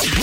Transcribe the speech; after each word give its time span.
University 0.00 0.14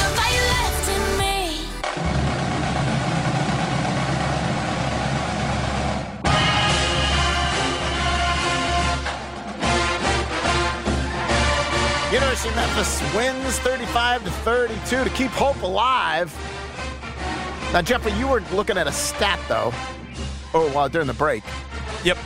of 0.00 0.10
fire 0.16 0.44
left 0.54 0.88
in 0.88 1.04
me. 1.18 1.44
University 12.10 12.52
Memphis 12.54 13.02
wins 13.14 13.58
35 13.58 14.24
to 14.24 14.30
32 14.30 15.04
to 15.04 15.10
keep 15.10 15.30
hope 15.32 15.60
alive. 15.62 16.32
Now, 17.74 17.82
Jeffrey, 17.82 18.12
you 18.12 18.28
were 18.28 18.40
looking 18.52 18.78
at 18.78 18.86
a 18.86 18.92
stat 18.92 19.38
though. 19.48 19.72
Oh, 20.54 20.70
well, 20.74 20.88
during 20.88 21.08
the 21.08 21.12
break. 21.14 21.42
Yep. 22.04 22.16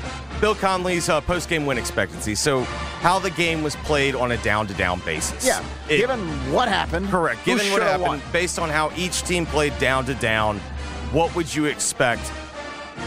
Bill 0.42 0.54
Connelly's 0.54 1.08
uh, 1.08 1.20
post 1.22 1.48
game 1.48 1.64
win 1.64 1.78
expectancy. 1.78 2.34
So, 2.34 2.62
how 3.00 3.18
the 3.18 3.30
game 3.30 3.62
was 3.62 3.74
played 3.76 4.14
on 4.14 4.30
a 4.30 4.36
down 4.36 4.66
to 4.66 4.74
down 4.74 5.00
basis. 5.06 5.46
Yeah, 5.46 5.64
It- 5.88 5.96
given 5.96 6.20
what 6.52 6.68
happened. 6.68 7.08
correct. 7.08 7.44
Given 7.46 7.72
what 7.72 7.80
happened, 7.82 8.02
won? 8.08 8.22
based 8.30 8.58
on 8.58 8.68
how 8.68 8.92
each 8.94 9.22
team 9.22 9.46
played 9.46 9.76
down 9.78 10.04
to 10.04 10.14
down, 10.14 10.58
what 11.12 11.34
would 11.34 11.52
you 11.52 11.64
expect 11.64 12.30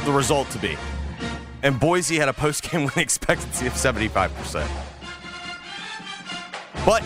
the 0.04 0.12
result 0.12 0.50
to 0.50 0.58
be? 0.58 0.76
And 1.64 1.80
Boise 1.80 2.18
had 2.18 2.28
a 2.28 2.34
post 2.34 2.64
game 2.70 2.82
win 2.96 2.98
expectancy 2.98 3.68
of 3.68 3.74
75%. 3.74 4.68
But 6.86 7.04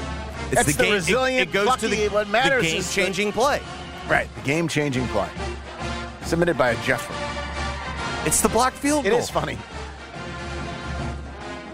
it's 0.52 0.56
That's 0.56 0.68
the 0.68 0.74
the 0.74 0.84
game. 0.84 0.92
it- 0.94 0.96
resilient, 0.96 1.50
it, 1.50 1.54
goes 1.54 1.64
to 1.68 1.78
plucky, 1.78 2.08
the, 2.08 2.14
what 2.14 2.30
matters 2.30 2.64
is 4.06 4.28
the- 4.30 4.42
game 4.44 4.68
changing 4.68 5.08
play. 5.08 5.28
Right, 5.28 5.30
the 5.36 5.42
game-changing 5.42 5.88
play 6.18 6.26
submitted 6.26 6.58
by 6.58 6.72
a 6.72 6.76
Jeffrey. 6.84 7.16
It's 8.28 8.42
the 8.42 8.50
block 8.50 8.74
field 8.74 9.06
It 9.06 9.12
goal. 9.12 9.20
is 9.20 9.30
funny. 9.30 9.58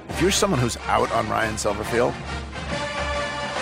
If 0.10 0.22
you're 0.22 0.32
someone 0.32 0.60
who's 0.60 0.78
out 0.88 1.12
on 1.14 1.28
Ryan 1.30 1.56
Silverfield, 1.56 2.14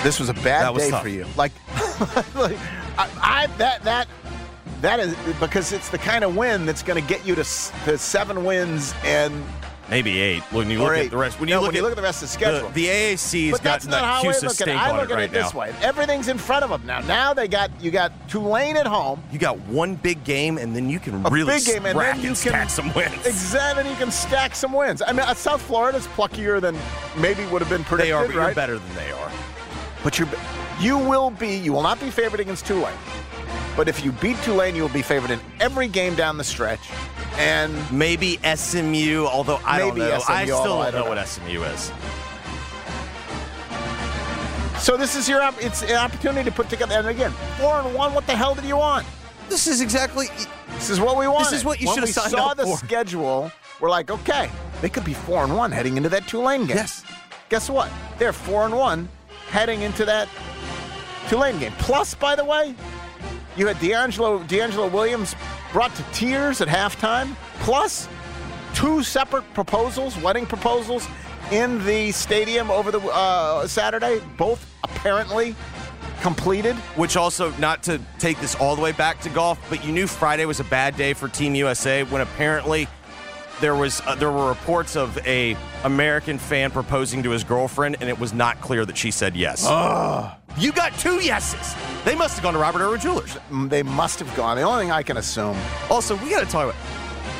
this 0.03 0.19
was 0.19 0.29
a 0.29 0.33
bad 0.33 0.63
That 0.63 0.73
was 0.73 0.83
day 0.83 0.89
tough. 0.91 1.01
for 1.03 1.09
you. 1.09 1.25
Like, 1.37 1.51
like 2.35 2.57
I, 2.97 3.09
I 3.21 3.47
that 3.57 3.83
that 3.83 4.07
that 4.81 4.99
is 4.99 5.15
because 5.39 5.71
it's 5.73 5.89
the 5.89 5.97
kind 5.97 6.23
of 6.23 6.35
win 6.35 6.65
that's 6.65 6.81
going 6.83 7.01
to 7.01 7.07
get 7.07 7.25
you 7.25 7.35
to, 7.35 7.41
s- 7.41 7.71
to 7.85 7.97
seven 7.97 8.45
wins 8.45 8.93
and 9.03 9.43
Maybe 9.89 10.19
eight. 10.21 10.43
When 10.51 10.69
you 10.69 10.79
or 10.79 10.89
look 10.89 10.97
eight. 10.97 11.05
at 11.05 11.11
the 11.11 11.17
rest, 11.17 11.39
when 11.39 11.49
you 11.49 11.55
No, 11.55 11.61
look 11.61 11.69
when 11.69 11.75
you 11.75 11.81
at 11.81 11.83
look 11.83 11.91
at 11.93 11.95
the 11.97 12.03
rest 12.03 12.21
of 12.21 12.29
the 12.29 12.33
schedule. 12.33 12.69
The, 12.69 12.85
AAC's 12.85 13.51
but 13.51 13.63
got 13.63 13.71
that's 13.71 13.85
not 13.85 14.01
that 14.01 14.03
how 14.03 14.23
CUSA 14.23 14.43
at 14.45 14.51
stink 14.51 14.81
I 14.81 14.99
look 14.99 15.09
it 15.09 15.13
right 15.13 15.23
it 15.23 15.31
this 15.31 15.53
now. 15.53 15.59
way. 15.59 15.75
Everything's 15.81 16.27
in 16.27 16.37
front 16.37 16.63
of 16.63 16.69
them 16.69 16.85
now. 16.85 16.99
Now 17.01 17.33
they 17.33 17.47
got 17.47 17.71
you 17.81 17.91
got 17.91 18.11
Tulane 18.29 18.77
at 18.77 18.85
home. 18.85 19.23
You 19.31 19.39
got 19.39 19.57
one 19.61 19.95
big 19.95 20.23
game, 20.23 20.57
and 20.57 20.75
then 20.75 20.89
you 20.89 20.99
can 20.99 21.25
A 21.25 21.29
really 21.29 21.55
big 21.55 21.65
game, 21.65 21.85
and 21.85 21.97
then 21.99 22.21
you 22.21 22.29
and 22.29 22.35
can 22.35 22.35
stack 22.35 22.69
some 22.69 22.93
wins. 22.93 23.25
Exactly, 23.25 23.89
you 23.89 23.95
can 23.95 24.11
stack 24.11 24.55
some 24.55 24.73
wins. 24.73 25.01
I 25.01 25.11
mean, 25.11 25.21
uh, 25.21 25.33
South 25.33 25.61
Florida's 25.61 26.07
pluckier 26.07 26.61
than 26.61 26.77
maybe 27.17 27.45
would 27.47 27.61
have 27.61 27.69
been 27.69 27.83
predicted. 27.83 28.07
They 28.09 28.11
are, 28.11 28.25
but 28.27 28.35
right? 28.35 28.45
you're 28.47 28.55
better 28.55 28.77
than 28.77 28.95
they 28.95 29.11
are. 29.11 29.31
But 30.03 30.17
you're, 30.19 30.29
you 30.79 30.97
will 30.97 31.29
be, 31.31 31.57
you 31.57 31.73
will 31.73 31.83
not 31.83 31.99
be 31.99 32.09
favored 32.09 32.39
against 32.39 32.65
Tulane. 32.65 32.93
But 33.79 33.87
if 33.87 34.03
you 34.03 34.11
beat 34.11 34.35
Tulane, 34.43 34.75
you 34.75 34.81
will 34.81 34.89
be 34.89 35.01
favored 35.01 35.31
in 35.31 35.39
every 35.61 35.87
game 35.87 36.13
down 36.13 36.37
the 36.37 36.43
stretch. 36.43 36.81
And 37.37 37.73
Maybe 37.89 38.37
SMU, 38.43 39.25
although 39.25 39.61
I 39.63 39.79
don't 39.79 39.97
know. 39.97 40.19
I 40.27 40.43
still 40.43 40.65
don't, 40.65 40.81
I 40.81 40.91
don't 40.91 40.99
know, 40.99 41.03
know. 41.05 41.15
what 41.15 41.25
SMU 41.25 41.63
is. 41.63 41.89
so 44.83 44.97
this 44.97 45.15
is 45.15 45.29
your, 45.29 45.41
it's 45.61 45.81
an 45.83 45.95
opportunity 45.95 46.49
to 46.49 46.53
put 46.53 46.67
together. 46.67 46.95
And 46.95 47.07
again, 47.07 47.31
four 47.57 47.79
and 47.79 47.95
one. 47.95 48.13
What 48.13 48.27
the 48.27 48.35
hell 48.35 48.53
did 48.53 48.65
you 48.65 48.75
want? 48.75 49.07
This 49.47 49.65
is 49.65 49.79
exactly. 49.79 50.27
This 50.73 50.89
is 50.89 50.99
what 50.99 51.15
we 51.15 51.29
wanted. 51.29 51.45
This 51.45 51.59
is 51.59 51.63
what 51.63 51.79
you 51.79 51.87
should 51.87 52.03
have 52.03 52.09
signed 52.09 52.33
we 52.33 52.37
signed 52.37 52.57
saw 52.57 52.65
the 52.65 52.75
schedule. 52.75 53.49
We're 53.79 53.89
like, 53.89 54.11
okay, 54.11 54.51
they 54.81 54.89
could 54.89 55.05
be 55.05 55.13
four 55.13 55.45
and 55.45 55.55
one 55.55 55.71
heading 55.71 55.95
into 55.95 56.09
that 56.09 56.27
Tulane 56.27 56.65
game. 56.65 56.75
Yes. 56.75 57.05
Guess 57.47 57.69
what? 57.69 57.89
They're 58.17 58.33
four 58.33 58.65
and 58.65 58.75
one 58.75 59.07
heading 59.47 59.83
into 59.83 60.03
that 60.03 60.27
Tulane 61.29 61.57
game. 61.59 61.71
Plus, 61.77 62.13
by 62.13 62.35
the 62.35 62.43
way, 62.43 62.75
you 63.59 63.67
had 63.67 63.75
DeAngelo 63.77 64.47
DeAngelo 64.47 64.91
Williams 64.91 65.35
brought 65.73 65.93
to 65.95 66.03
tears 66.13 66.61
at 66.61 66.67
halftime. 66.67 67.35
Plus, 67.59 68.07
two 68.73 69.03
separate 69.03 69.43
proposals, 69.53 70.17
wedding 70.17 70.45
proposals, 70.45 71.07
in 71.51 71.83
the 71.85 72.11
stadium 72.11 72.71
over 72.71 72.91
the 72.91 73.01
uh, 73.01 73.67
Saturday. 73.67 74.21
Both 74.37 74.65
apparently 74.83 75.55
completed. 76.21 76.75
Which 76.95 77.17
also, 77.17 77.51
not 77.57 77.83
to 77.83 77.99
take 78.17 78.39
this 78.39 78.55
all 78.55 78.75
the 78.75 78.81
way 78.81 78.93
back 78.93 79.19
to 79.21 79.29
golf, 79.29 79.59
but 79.69 79.83
you 79.83 79.91
knew 79.91 80.07
Friday 80.07 80.45
was 80.45 80.59
a 80.59 80.65
bad 80.65 80.95
day 80.95 81.13
for 81.13 81.27
Team 81.27 81.53
USA 81.55 82.03
when 82.03 82.21
apparently 82.21 82.87
there 83.59 83.75
was 83.75 84.01
uh, 84.05 84.15
there 84.15 84.31
were 84.31 84.47
reports 84.47 84.95
of 84.95 85.17
a 85.27 85.55
American 85.83 86.37
fan 86.37 86.71
proposing 86.71 87.23
to 87.23 87.29
his 87.31 87.43
girlfriend, 87.43 87.97
and 88.01 88.09
it 88.09 88.19
was 88.19 88.33
not 88.33 88.59
clear 88.61 88.85
that 88.85 88.97
she 88.97 89.11
said 89.11 89.35
yes. 89.35 89.63
You 90.57 90.71
got 90.73 90.93
two 90.99 91.23
yeses. 91.23 91.73
They 92.03 92.15
must 92.15 92.35
have 92.35 92.43
gone 92.43 92.53
to 92.53 92.59
Robert 92.59 92.81
Irwin 92.81 92.99
Jewelers. 92.99 93.37
They 93.67 93.83
must 93.83 94.19
have 94.19 94.35
gone. 94.35 94.57
The 94.57 94.63
only 94.63 94.83
thing 94.85 94.91
I 94.91 95.03
can 95.03 95.17
assume. 95.17 95.55
Also, 95.89 96.15
we 96.17 96.29
got 96.31 96.41
to 96.41 96.45
talk 96.45 96.63
about 96.65 96.75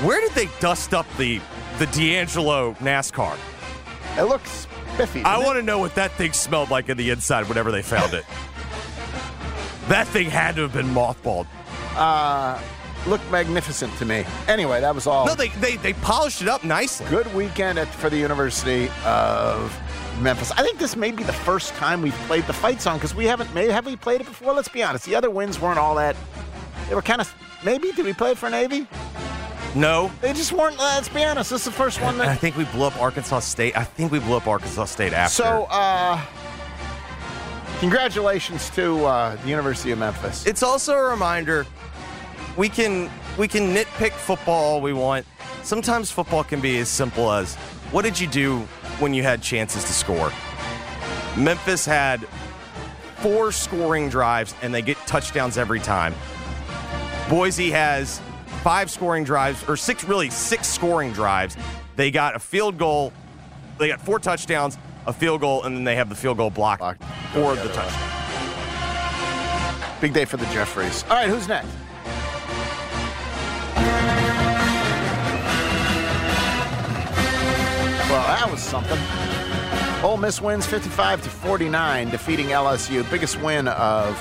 where 0.05 0.21
did 0.21 0.31
they 0.31 0.47
dust 0.59 0.93
up 0.93 1.05
the 1.17 1.41
the 1.79 1.85
DeAngelo 1.87 2.75
NASCAR? 2.77 3.37
It 4.17 4.23
looks 4.23 4.67
spiffy. 4.93 5.23
I 5.23 5.37
want 5.39 5.57
to 5.57 5.63
know 5.63 5.79
what 5.79 5.95
that 5.95 6.11
thing 6.13 6.33
smelled 6.33 6.69
like 6.69 6.87
in 6.89 6.97
the 6.97 7.09
inside 7.09 7.47
whenever 7.49 7.71
they 7.71 7.81
found 7.81 8.13
it. 8.13 8.25
that 9.87 10.07
thing 10.07 10.29
had 10.29 10.55
to 10.55 10.61
have 10.63 10.73
been 10.73 10.87
mothballed. 10.87 11.47
uh, 11.95 12.61
looked 13.07 13.29
magnificent 13.31 13.95
to 13.97 14.05
me. 14.05 14.25
Anyway, 14.47 14.81
that 14.81 14.93
was 14.93 15.07
all. 15.07 15.25
No, 15.25 15.35
they, 15.35 15.49
they 15.49 15.77
they 15.77 15.93
polished 15.93 16.41
it 16.41 16.47
up 16.47 16.63
nicely. 16.63 17.07
Good 17.09 17.33
weekend 17.33 17.79
at, 17.79 17.87
for 17.87 18.09
the 18.09 18.17
University 18.17 18.89
of 19.05 19.77
Memphis. 20.21 20.51
I 20.51 20.63
think 20.63 20.79
this 20.79 20.95
may 20.95 21.11
be 21.11 21.23
the 21.23 21.33
first 21.33 21.73
time 21.75 22.01
we've 22.01 22.13
played 22.27 22.45
the 22.45 22.53
fight 22.53 22.81
song 22.81 22.97
because 22.97 23.15
we 23.15 23.25
haven't. 23.25 23.53
Maybe 23.53 23.71
have 23.71 23.85
we 23.85 23.95
played 23.95 24.21
it 24.21 24.27
before? 24.27 24.53
Let's 24.53 24.67
be 24.69 24.83
honest. 24.83 25.05
The 25.05 25.15
other 25.15 25.29
wins 25.29 25.59
weren't 25.59 25.79
all 25.79 25.95
that. 25.95 26.15
They 26.87 26.95
were 26.95 27.01
kind 27.01 27.21
of. 27.21 27.33
Maybe 27.63 27.91
did 27.91 28.05
we 28.05 28.13
play 28.13 28.31
it 28.31 28.37
for 28.37 28.49
Navy? 28.49 28.87
No. 29.75 30.11
They 30.21 30.33
just 30.33 30.51
weren't. 30.51 30.77
Let's 30.77 31.09
be 31.09 31.23
honest. 31.23 31.51
This 31.51 31.61
is 31.61 31.65
the 31.65 31.71
first 31.71 32.01
one 32.01 32.19
And 32.19 32.29
I 32.29 32.35
think 32.35 32.57
we 32.57 32.65
blew 32.65 32.85
up 32.85 32.99
Arkansas 32.99 33.39
State. 33.39 33.77
I 33.77 33.83
think 33.83 34.11
we 34.11 34.19
blew 34.19 34.37
up 34.37 34.47
Arkansas 34.47 34.85
State 34.85 35.13
after. 35.13 35.43
So, 35.43 35.67
uh, 35.69 36.19
congratulations 37.79 38.69
to 38.71 39.05
uh, 39.05 39.35
the 39.35 39.47
University 39.47 39.91
of 39.91 39.99
Memphis. 39.99 40.45
it's 40.45 40.63
also 40.63 40.93
a 40.93 41.03
reminder 41.03 41.65
we 42.57 42.69
can 42.69 43.09
we 43.37 43.47
can 43.47 43.73
nitpick 43.73 44.11
football 44.11 44.63
all 44.63 44.81
we 44.81 44.93
want. 44.93 45.25
Sometimes 45.63 46.11
football 46.11 46.43
can 46.43 46.61
be 46.61 46.77
as 46.79 46.89
simple 46.89 47.31
as 47.31 47.55
what 47.91 48.03
did 48.03 48.19
you 48.19 48.27
do 48.27 48.59
when 48.99 49.13
you 49.13 49.23
had 49.23 49.41
chances 49.41 49.83
to 49.85 49.93
score? 49.93 50.31
Memphis 51.37 51.85
had 51.85 52.25
four 53.17 53.51
scoring 53.51 54.09
drives 54.09 54.55
and 54.61 54.73
they 54.73 54.81
get 54.81 54.97
touchdowns 55.05 55.57
every 55.57 55.79
time. 55.79 56.13
Boise 57.29 57.71
has 57.71 58.21
five 58.63 58.89
scoring 58.89 59.23
drives 59.23 59.63
or 59.69 59.77
six 59.77 60.03
really 60.03 60.29
six 60.29 60.67
scoring 60.67 61.11
drives. 61.13 61.55
They 61.95 62.11
got 62.11 62.35
a 62.35 62.39
field 62.39 62.77
goal, 62.77 63.13
they 63.77 63.87
got 63.87 64.01
four 64.01 64.19
touchdowns, 64.19 64.77
a 65.05 65.13
field 65.13 65.41
goal, 65.41 65.63
and 65.63 65.75
then 65.75 65.83
they 65.83 65.95
have 65.95 66.09
the 66.09 66.15
field 66.15 66.37
goal 66.37 66.49
blocked 66.49 66.79
Blocked. 66.79 67.03
for 67.33 67.55
the 67.55 67.69
touchdown. 67.73 68.05
Big 70.01 70.13
day 70.13 70.25
for 70.25 70.37
the 70.37 70.45
Jeffreys. 70.45 71.03
All 71.03 71.17
right, 71.17 71.27
who's 71.29 71.47
next? 71.47 71.67
Well, 78.09 78.25
that 78.25 78.49
was 78.49 78.59
something. 78.59 78.97
Ole 80.03 80.17
Miss 80.17 80.41
wins 80.41 80.65
55 80.65 81.21
to 81.21 81.29
49, 81.29 82.09
defeating 82.09 82.47
LSU. 82.47 83.07
Biggest 83.11 83.39
win 83.39 83.67
of 83.67 84.17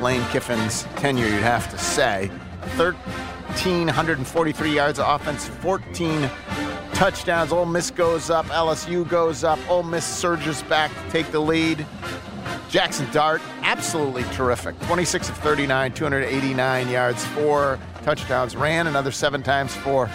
Lane 0.00 0.24
Kiffin's 0.30 0.84
tenure, 0.96 1.26
you'd 1.26 1.42
have 1.42 1.70
to 1.70 1.76
say. 1.76 2.30
1,343 2.76 4.74
yards 4.74 4.98
of 4.98 5.06
offense, 5.06 5.48
14 5.48 6.30
touchdowns. 6.94 7.52
Ole 7.52 7.66
Miss 7.66 7.90
goes 7.90 8.30
up, 8.30 8.46
LSU 8.46 9.06
goes 9.06 9.44
up. 9.44 9.58
Ole 9.68 9.82
Miss 9.82 10.06
surges 10.06 10.62
back 10.62 10.90
to 10.90 11.10
take 11.10 11.30
the 11.30 11.40
lead. 11.40 11.84
Jackson 12.70 13.06
Dart, 13.12 13.42
absolutely 13.60 14.22
terrific. 14.32 14.80
26 14.80 15.28
of 15.28 15.36
39, 15.36 15.92
289 15.92 16.88
yards, 16.88 17.22
four 17.26 17.78
touchdowns. 18.02 18.56
Ran 18.56 18.86
another 18.86 19.12
seven 19.12 19.42
times 19.42 19.74
for 19.74 20.08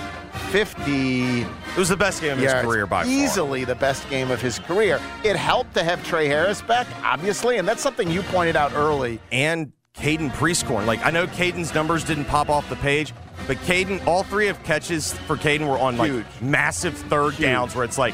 50 0.52 1.42
It 1.42 1.48
was 1.78 1.90
the 1.90 1.96
best 1.98 2.22
game 2.22 2.34
of 2.34 2.40
his 2.40 2.54
career 2.54 2.86
by 2.86 3.04
far. 3.04 3.12
Easily 3.12 3.64
the 3.64 3.76
best 3.76 4.08
game 4.10 4.30
of 4.32 4.42
his 4.42 4.60
career. 4.60 5.00
It 5.24 5.36
helped 5.38 5.74
to 5.76 5.84
have 5.84 6.04
Trey 6.06 6.28
Harris 6.28 6.62
back, 6.62 6.88
obviously, 7.04 7.58
and 7.58 7.68
that's 7.68 7.82
something 7.82 8.12
you 8.12 8.22
pointed 8.24 8.56
out 8.56 8.74
early. 8.74 9.20
and 9.32 9.72
Caden 9.96 10.32
Prieskorn. 10.32 10.86
Like 10.86 11.06
I 11.06 11.12
know 11.12 11.28
Caden's 11.28 11.74
numbers 11.74 12.04
didn't 12.04 12.26
pop 12.26 12.50
off 12.50 12.68
the 12.70 12.78
page, 12.78 13.14
but 13.48 13.58
Caden, 13.58 14.06
all 14.08 14.24
three 14.24 14.48
of 14.48 14.62
catches 14.64 15.14
for 15.14 15.36
Caden 15.36 15.68
were 15.68 15.78
on 15.78 15.98
like 15.98 16.42
massive 16.42 16.96
third 16.98 17.34
Huge. 17.34 17.42
downs 17.48 17.76
where 17.76 17.84
it's 17.84 17.98
like, 17.98 18.14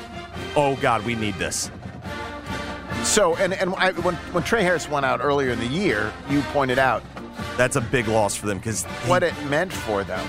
oh 0.56 0.75
god, 0.78 1.06
we 1.06 1.13
need 1.16 1.36
this. 1.36 1.69
So, 3.04 3.36
and, 3.38 3.54
and 3.54 3.74
I, 3.75 3.92
when, 3.92 4.16
when 4.16 4.44
Trey 4.44 4.63
Harris 4.63 4.89
went 4.89 5.06
out 5.06 5.24
earlier 5.24 5.51
in 5.51 5.60
the 5.60 5.68
year, 5.68 6.12
you 6.30 6.42
pointed 6.51 6.78
out 6.80 7.04
That's 7.57 7.75
a 7.75 7.81
big 7.81 8.07
loss 8.07 8.36
for 8.36 8.48
them 8.48 8.57
because 8.57 8.84
what 9.06 9.24
it 9.24 9.34
meant 9.45 9.72
for 9.72 10.04
them. 10.04 10.28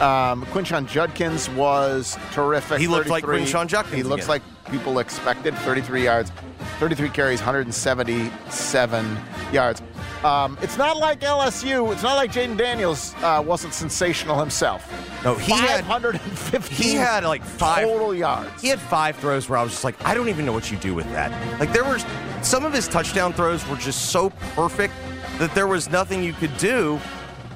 Um, 0.00 0.44
Quinshon 0.46 0.86
Judkins 0.86 1.48
was 1.50 2.18
terrific. 2.32 2.78
He 2.80 2.86
looked 2.86 3.08
like 3.08 3.24
33. 3.24 3.50
Quinshon 3.50 3.66
Judkins 3.66 3.96
He 3.96 4.02
looks 4.02 4.24
again. 4.26 4.28
like 4.28 4.42
people 4.70 4.98
expected. 4.98 5.54
33 5.58 6.04
yards, 6.04 6.30
33 6.78 7.08
carries, 7.08 7.40
177 7.40 9.18
yards. 9.52 9.82
Um, 10.24 10.58
it's 10.60 10.76
not 10.76 10.96
like 10.98 11.20
LSU. 11.20 11.92
It's 11.92 12.02
not 12.02 12.16
like 12.16 12.32
Jayden 12.32 12.56
Daniels 12.56 13.14
uh, 13.22 13.42
wasn't 13.46 13.72
sensational 13.72 14.38
himself. 14.38 14.84
No, 15.24 15.34
he 15.34 15.52
had 15.52 15.84
515 15.84 16.76
he 16.76 16.94
had 16.94 17.24
like 17.24 17.44
five 17.44 17.86
total 17.86 18.14
yards. 18.14 18.60
He 18.60 18.68
had 18.68 18.80
five 18.80 19.16
throws 19.16 19.48
where 19.48 19.58
I 19.58 19.62
was 19.62 19.72
just 19.72 19.84
like, 19.84 19.96
I 20.04 20.14
don't 20.14 20.28
even 20.28 20.44
know 20.44 20.52
what 20.52 20.70
you 20.70 20.76
do 20.78 20.94
with 20.94 21.10
that. 21.12 21.30
Like 21.60 21.72
there 21.72 21.84
were 21.84 21.98
some 22.42 22.64
of 22.64 22.72
his 22.72 22.86
touchdown 22.88 23.32
throws 23.32 23.66
were 23.68 23.76
just 23.76 24.10
so 24.10 24.30
perfect 24.54 24.94
that 25.38 25.54
there 25.54 25.66
was 25.66 25.88
nothing 25.90 26.22
you 26.22 26.32
could 26.32 26.56
do. 26.58 27.00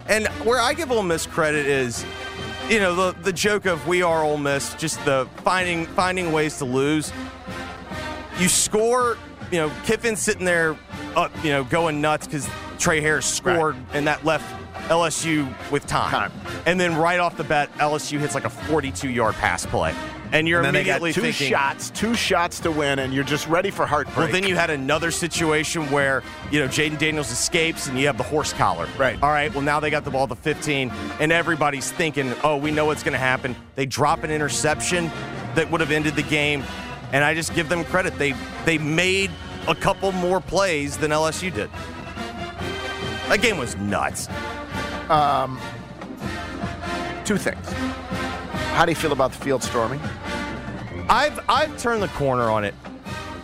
And 0.09 0.27
where 0.45 0.61
I 0.61 0.75
give 0.75 0.91
Ole 0.91 1.03
Miss 1.03 1.27
credit 1.27 1.67
is, 1.67 2.05
you 2.69 2.81
know, 2.81 2.95
the 2.95 3.21
the 3.21 3.33
joke 3.33 3.67
of 3.67 3.87
we 3.87 4.03
are 4.03 4.25
Ole 4.25 4.39
Miss, 4.39 4.75
just 4.75 5.05
the 5.05 5.29
finding 5.45 5.87
finding 5.87 6.33
ways 6.33 6.59
to 6.59 6.65
lose. 6.65 7.13
You 8.39 8.49
score, 8.49 9.19
you 9.51 9.59
know, 9.59 9.71
Kiffin's 9.85 10.21
sitting 10.21 10.45
there, 10.45 10.77
uh, 11.15 11.29
you 11.43 11.51
know, 11.51 11.65
going 11.65 12.01
nuts 12.01 12.27
because 12.27 12.49
Trey 12.79 13.01
Harris 13.01 13.27
scored 13.27 13.77
and 13.93 14.07
that 14.07 14.25
left 14.25 14.45
LSU 14.91 15.49
with 15.71 15.87
time. 15.87 16.11
Time. 16.11 16.33
And 16.67 16.79
then 16.79 16.97
right 16.97 17.21
off 17.21 17.37
the 17.37 17.45
bat, 17.45 17.73
LSU 17.79 18.19
hits 18.19 18.35
like 18.35 18.45
a 18.45 18.51
42 18.51 19.09
yard 19.09 19.35
pass 19.37 19.65
play. 19.65 19.95
And 20.33 20.47
you're 20.47 20.59
And 20.61 20.67
then 20.67 20.75
they 20.75 20.85
got 20.85 21.01
immediately 21.01 21.13
two 21.13 21.21
thinking, 21.23 21.49
shots, 21.49 21.91
two 21.91 22.15
shots 22.15 22.61
to 22.61 22.71
win, 22.71 23.01
and 23.01 23.13
you're 23.13 23.25
just 23.25 23.49
ready 23.49 23.71
for 23.71 23.85
heartbreak. 23.85 24.17
well, 24.17 24.29
then 24.29 24.45
you 24.45 24.55
had 24.55 24.71
another 24.71 25.11
situation 25.11 25.91
where, 25.91 26.23
you 26.53 26.61
know, 26.61 26.69
Jayden 26.69 26.99
Daniels 26.99 27.33
escapes 27.33 27.89
and 27.89 27.99
you 27.99 28.07
have 28.07 28.17
the 28.17 28.23
horse 28.23 28.53
collar. 28.53 28.87
Right. 28.97 29.21
All 29.23 29.31
right. 29.31 29.53
Well, 29.53 29.63
now 29.63 29.81
they 29.81 29.91
got 29.91 30.05
the 30.05 30.11
ball 30.11 30.29
to 30.29 30.37
15, 30.37 30.91
and 31.19 31.33
everybody's 31.33 31.91
thinking, 31.91 32.33
oh, 32.45 32.57
we 32.57 32.71
know 32.71 32.85
what's 32.85 33.03
going 33.03 33.13
to 33.13 33.19
happen. 33.19 33.57
They 33.75 33.87
drop 33.87 34.23
an 34.23 34.31
interception 34.31 35.11
that 35.57 35.69
would 35.71 35.81
have 35.81 35.91
ended 35.91 36.15
the 36.15 36.23
game. 36.23 36.63
And 37.13 37.25
I 37.25 37.35
just 37.35 37.55
give 37.55 37.69
them 37.69 37.85
credit. 37.85 38.17
They 38.19 38.35
they 38.65 38.79
made 38.79 39.33
a 39.67 39.75
couple 39.75 40.13
more 40.13 40.41
plays 40.41 40.97
than 40.97 41.11
LSU 41.11 41.53
did. 41.53 41.69
That 43.29 43.43
game 43.43 43.59
was 43.59 43.77
nuts. 43.77 44.29
Two 47.25 47.37
things. 47.37 47.67
How 48.75 48.85
do 48.85 48.93
you 48.93 48.97
feel 48.97 49.13
about 49.13 49.33
the 49.33 49.39
field 49.45 49.63
storming? 49.63 50.01
I've 51.09 51.41
I've 51.49 51.77
turned 51.79 52.03
the 52.03 52.09
corner 52.09 52.45
on 52.51 52.65
it. 52.65 52.75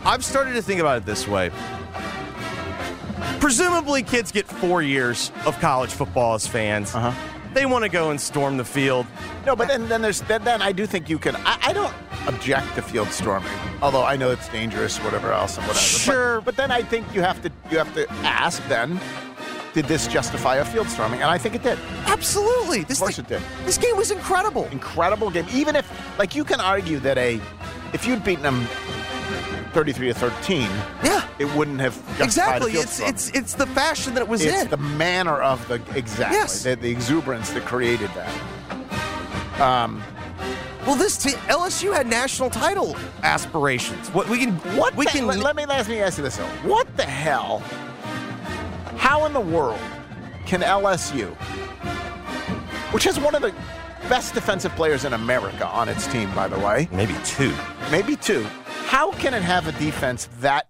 I've 0.04 0.24
started 0.24 0.52
to 0.54 0.62
think 0.62 0.80
about 0.80 0.98
it 0.98 1.04
this 1.06 1.26
way. 1.26 1.50
Presumably, 3.40 4.02
kids 4.02 4.30
get 4.32 4.46
four 4.46 4.82
years 4.82 5.32
of 5.44 5.58
college 5.60 5.90
football 5.90 6.34
as 6.34 6.46
fans. 6.46 6.94
Uh-huh. 6.94 7.12
They 7.54 7.66
want 7.66 7.82
to 7.84 7.88
go 7.88 8.10
and 8.10 8.20
storm 8.20 8.56
the 8.56 8.64
field. 8.64 9.06
No, 9.46 9.56
but 9.56 9.66
then, 9.68 9.88
then 9.88 10.02
there's 10.02 10.20
then, 10.22 10.44
then 10.44 10.62
I 10.62 10.72
do 10.72 10.86
think 10.86 11.08
you 11.08 11.18
can. 11.18 11.36
I, 11.36 11.58
I 11.62 11.72
don't 11.72 11.94
object 12.28 12.74
to 12.76 12.82
field 12.82 13.08
storming, 13.08 13.50
although 13.82 14.04
I 14.04 14.16
know 14.16 14.30
it's 14.30 14.48
dangerous, 14.48 14.98
whatever 14.98 15.32
else, 15.32 15.56
and 15.56 15.66
whatever. 15.66 15.80
But- 15.84 16.00
Sure. 16.00 16.40
but, 16.42 16.56
then 16.56 16.70
I 16.70 16.82
think 16.82 17.06
you 17.14 17.22
have 17.22 17.40
to 17.42 17.50
you 17.70 17.78
have 17.78 17.92
to 17.94 18.10
ask 18.24 18.62
then, 18.68 19.00
did 19.76 19.84
this 19.84 20.06
justify 20.06 20.56
a 20.56 20.64
field 20.64 20.88
storming? 20.88 21.20
And 21.20 21.30
I 21.30 21.36
think 21.36 21.54
it 21.54 21.62
did. 21.62 21.78
Absolutely. 22.06 22.82
This 22.84 22.96
Of 22.98 23.02
course 23.02 23.16
thing- 23.16 23.26
it 23.26 23.28
did. 23.28 23.42
This 23.66 23.76
game 23.76 23.94
was 23.94 24.10
incredible. 24.10 24.64
Incredible 24.72 25.30
game. 25.30 25.44
Even 25.52 25.76
if 25.76 25.86
like 26.18 26.34
you 26.34 26.44
can 26.44 26.60
argue 26.60 26.98
that 27.00 27.18
a 27.18 27.38
if 27.92 28.06
you'd 28.06 28.24
beaten 28.24 28.42
them 28.42 28.66
33 29.74 30.08
to 30.08 30.14
13, 30.14 30.66
Yeah. 31.04 31.22
it 31.38 31.44
wouldn't 31.54 31.80
have 31.80 31.94
justified 32.16 32.24
Exactly. 32.24 32.70
A 32.70 32.72
field 32.72 32.84
It's 32.84 32.92
storming. 32.94 33.14
it's 33.14 33.28
it's 33.30 33.52
the 33.54 33.66
fashion 33.66 34.14
that 34.14 34.22
it 34.22 34.28
was 34.28 34.42
it's 34.42 34.62
in. 34.62 34.70
the 34.70 34.78
manner 34.78 35.42
of 35.42 35.66
the 35.68 35.74
exactly 35.94 36.38
Yes. 36.38 36.62
the, 36.62 36.74
the 36.76 36.90
exuberance 36.90 37.50
that 37.50 37.66
created 37.66 38.10
that. 38.14 39.60
Um, 39.60 40.02
well, 40.86 40.96
this 40.96 41.18
team, 41.18 41.34
LSU 41.48 41.92
had 41.92 42.06
national 42.06 42.48
title 42.48 42.96
aspirations. 43.22 44.08
What 44.10 44.26
we 44.30 44.38
can 44.38 44.52
What 44.76 44.94
we 44.96 45.04
the- 45.04 45.10
can 45.10 45.26
let, 45.26 45.38
let 45.40 45.54
me 45.54 45.66
let 45.66 45.86
me 45.86 46.00
ask 46.00 46.16
you 46.16 46.24
this 46.24 46.36
though. 46.38 46.46
What 46.64 46.86
the 46.96 47.02
hell? 47.04 47.62
How 48.96 49.26
in 49.26 49.32
the 49.32 49.40
world 49.40 49.80
can 50.46 50.60
LSU, 50.60 51.34
which 52.92 53.04
has 53.04 53.18
one 53.18 53.34
of 53.34 53.42
the 53.42 53.54
best 54.08 54.34
defensive 54.34 54.72
players 54.76 55.04
in 55.04 55.12
America 55.12 55.66
on 55.66 55.88
its 55.88 56.06
team, 56.06 56.32
by 56.34 56.48
the 56.48 56.58
way, 56.58 56.88
maybe 56.92 57.14
two. 57.24 57.54
maybe 57.90 58.16
two, 58.16 58.44
how 58.86 59.10
can 59.12 59.34
it 59.34 59.42
have 59.42 59.66
a 59.66 59.72
defense 59.72 60.28
that 60.40 60.68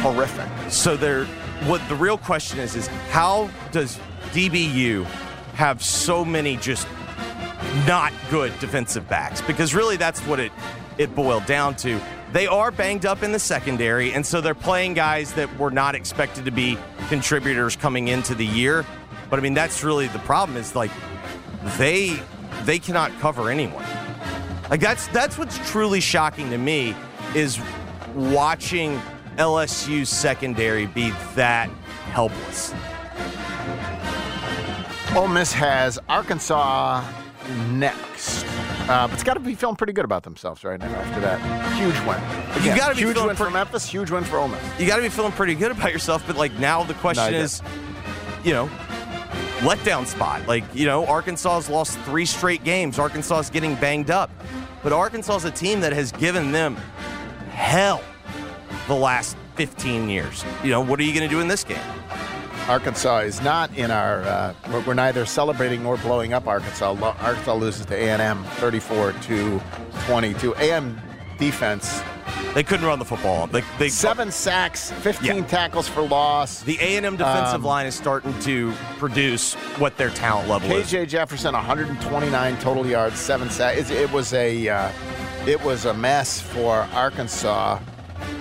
horrific? 0.00 0.48
So 0.70 0.96
there, 0.96 1.24
what 1.66 1.86
the 1.88 1.96
real 1.96 2.18
question 2.18 2.58
is 2.60 2.76
is 2.76 2.86
how 3.10 3.50
does 3.72 3.98
DBU 4.30 5.04
have 5.54 5.82
so 5.82 6.24
many 6.24 6.56
just 6.56 6.86
not 7.86 8.12
good 8.30 8.56
defensive 8.60 9.08
backs? 9.08 9.40
Because 9.40 9.74
really, 9.74 9.96
that's 9.96 10.20
what 10.20 10.38
it 10.38 10.52
it 10.96 11.14
boiled 11.14 11.46
down 11.46 11.74
to. 11.76 12.00
They 12.32 12.46
are 12.46 12.70
banged 12.70 13.06
up 13.06 13.22
in 13.22 13.32
the 13.32 13.38
secondary, 13.38 14.12
and 14.12 14.24
so 14.24 14.40
they're 14.40 14.54
playing 14.54 14.94
guys 14.94 15.32
that 15.34 15.54
were 15.58 15.70
not 15.70 15.94
expected 15.94 16.44
to 16.44 16.50
be 16.50 16.78
contributors 17.08 17.74
coming 17.74 18.08
into 18.08 18.34
the 18.34 18.46
year. 18.46 18.84
But 19.30 19.38
I 19.38 19.42
mean, 19.42 19.54
that's 19.54 19.82
really 19.82 20.08
the 20.08 20.18
problem. 20.20 20.58
Is 20.58 20.74
like 20.74 20.90
they 21.78 22.20
they 22.64 22.78
cannot 22.78 23.12
cover 23.20 23.50
anyone. 23.50 23.84
Like 24.70 24.80
that's 24.80 25.06
that's 25.08 25.38
what's 25.38 25.58
truly 25.70 26.00
shocking 26.00 26.50
to 26.50 26.58
me 26.58 26.94
is 27.34 27.58
watching 28.14 29.00
LSU's 29.36 30.08
secondary 30.10 30.86
be 30.86 31.10
that 31.34 31.70
helpless. 32.12 32.74
Ole 35.16 35.28
Miss 35.28 35.52
has 35.52 35.98
Arkansas 36.08 37.02
next. 37.70 38.44
Uh, 38.88 39.06
but 39.06 39.14
it's 39.14 39.22
got 39.22 39.34
to 39.34 39.40
be 39.40 39.54
feeling 39.54 39.76
pretty 39.76 39.92
good 39.92 40.04
about 40.06 40.22
themselves 40.22 40.64
right 40.64 40.80
now 40.80 40.86
after 40.86 41.20
that 41.20 41.38
huge 41.74 41.98
win. 42.06 42.62
Again, 42.62 42.76
gotta 42.76 42.94
be 42.94 43.02
huge 43.02 43.18
win 43.18 43.36
for 43.36 43.50
Memphis, 43.50 43.86
huge 43.86 44.10
win 44.10 44.24
for 44.24 44.38
Ole 44.38 44.48
Miss. 44.48 44.80
You 44.80 44.86
got 44.86 44.96
to 44.96 45.02
be 45.02 45.10
feeling 45.10 45.32
pretty 45.32 45.54
good 45.54 45.70
about 45.70 45.92
yourself, 45.92 46.24
but 46.26 46.36
like 46.36 46.52
now 46.54 46.82
the 46.84 46.94
question 46.94 47.32
No, 47.32 47.38
is, 47.38 47.62
you 48.44 48.52
know, 48.52 48.66
letdown 49.58 50.06
spot. 50.06 50.46
Like 50.48 50.64
you 50.74 50.86
know, 50.86 51.04
Arkansas 51.06 51.56
has 51.56 51.68
lost 51.68 51.98
three 52.00 52.24
straight 52.24 52.64
games. 52.64 52.98
Arkansas 52.98 53.40
is 53.40 53.50
getting 53.50 53.74
banged 53.74 54.10
up, 54.10 54.30
but 54.82 54.92
Arkansas 54.92 55.36
is 55.36 55.44
a 55.44 55.50
team 55.50 55.80
that 55.80 55.92
has 55.92 56.10
given 56.12 56.50
them 56.52 56.74
hell 57.50 58.02
the 58.86 58.94
last 58.94 59.36
15 59.56 60.08
years. 60.08 60.44
You 60.64 60.70
know, 60.70 60.80
what 60.80 60.98
are 60.98 61.02
you 61.02 61.12
going 61.12 61.28
to 61.28 61.34
do 61.34 61.40
in 61.40 61.48
this 61.48 61.62
game? 61.64 61.78
Arkansas 62.68 63.20
is 63.20 63.40
not 63.40 63.74
in 63.76 63.90
our. 63.90 64.22
Uh, 64.22 64.54
we're, 64.70 64.80
we're 64.80 64.94
neither 64.94 65.24
celebrating 65.24 65.82
nor 65.82 65.96
blowing 65.96 66.32
up 66.34 66.46
Arkansas. 66.46 66.94
Arkansas 67.02 67.54
loses 67.54 67.86
to 67.86 67.94
A 67.96 68.10
and 68.10 68.20
M, 68.22 68.44
34 68.44 69.12
to 69.12 69.60
22. 70.06 70.52
A 70.54 70.72
M 70.72 71.00
defense, 71.38 72.02
They 72.52 72.62
couldn't 72.64 72.84
run 72.84 72.98
the 72.98 73.04
football. 73.04 73.46
They, 73.46 73.62
they 73.78 73.88
seven 73.88 74.30
sacks, 74.32 74.90
15 74.90 75.36
Yeah. 75.36 75.44
tackles 75.46 75.86
for 75.88 76.02
loss. 76.02 76.62
The 76.62 76.76
A 76.80 76.96
and 76.96 77.06
M 77.06 77.16
defensive 77.16 77.54
Um, 77.60 77.62
line 77.62 77.86
is 77.86 77.94
starting 77.94 78.36
to 78.40 78.72
produce 78.98 79.54
what 79.78 79.96
their 79.96 80.10
talent 80.10 80.48
level 80.48 80.70
is. 80.72 80.90
KJ 80.92 81.06
Jefferson, 81.08 81.54
129 81.54 82.58
total 82.58 82.86
yards, 82.86 83.18
seven 83.20 83.48
sacks. 83.50 83.78
It, 83.78 83.90
it 83.92 84.12
was 84.12 84.34
a, 84.34 84.68
uh, 84.68 84.90
it 85.46 85.62
was 85.62 85.84
a 85.84 85.94
mess 85.94 86.40
for 86.40 86.88
Arkansas, 86.92 87.78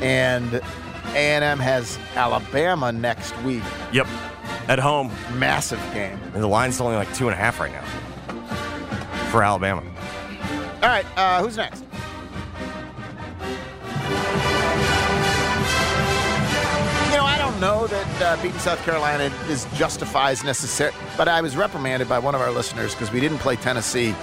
and 0.01 0.59
a&M 1.17 1.57
has 1.57 1.97
Alabama 2.15 2.91
next 2.91 3.35
week. 3.41 3.63
Yep, 3.91 4.05
at 4.67 4.77
home. 4.77 5.11
Massive 5.33 5.81
game. 5.91 6.19
And 6.35 6.43
the 6.43 6.47
line's 6.47 6.79
only 6.79 6.95
like 6.95 7.11
two 7.15 7.27
and 7.27 7.33
a 7.33 7.37
half 7.37 7.59
right 7.59 7.71
now 7.71 7.83
for 9.31 9.41
Alabama. 9.41 9.81
All 10.83 10.89
right, 10.89 11.05
uh, 11.17 11.41
who's 11.41 11.57
next? 11.57 11.83
You 17.05 17.17
know, 17.17 17.25
I 17.25 17.37
don't 17.39 17.59
know 17.59 17.87
that 17.87 18.21
uh, 18.21 18.41
beating 18.43 18.59
South 18.59 18.83
Carolina 18.83 19.33
is 19.49 19.65
justifies 19.73 20.43
necessary, 20.43 20.93
but 21.17 21.27
I 21.27 21.41
was 21.41 21.57
reprimanded 21.57 22.07
by 22.07 22.19
one 22.19 22.35
of 22.35 22.41
our 22.41 22.51
listeners 22.51 22.93
because 22.93 23.11
we 23.11 23.19
didn't 23.19 23.39
play 23.39 23.55
Tennessee 23.55 24.13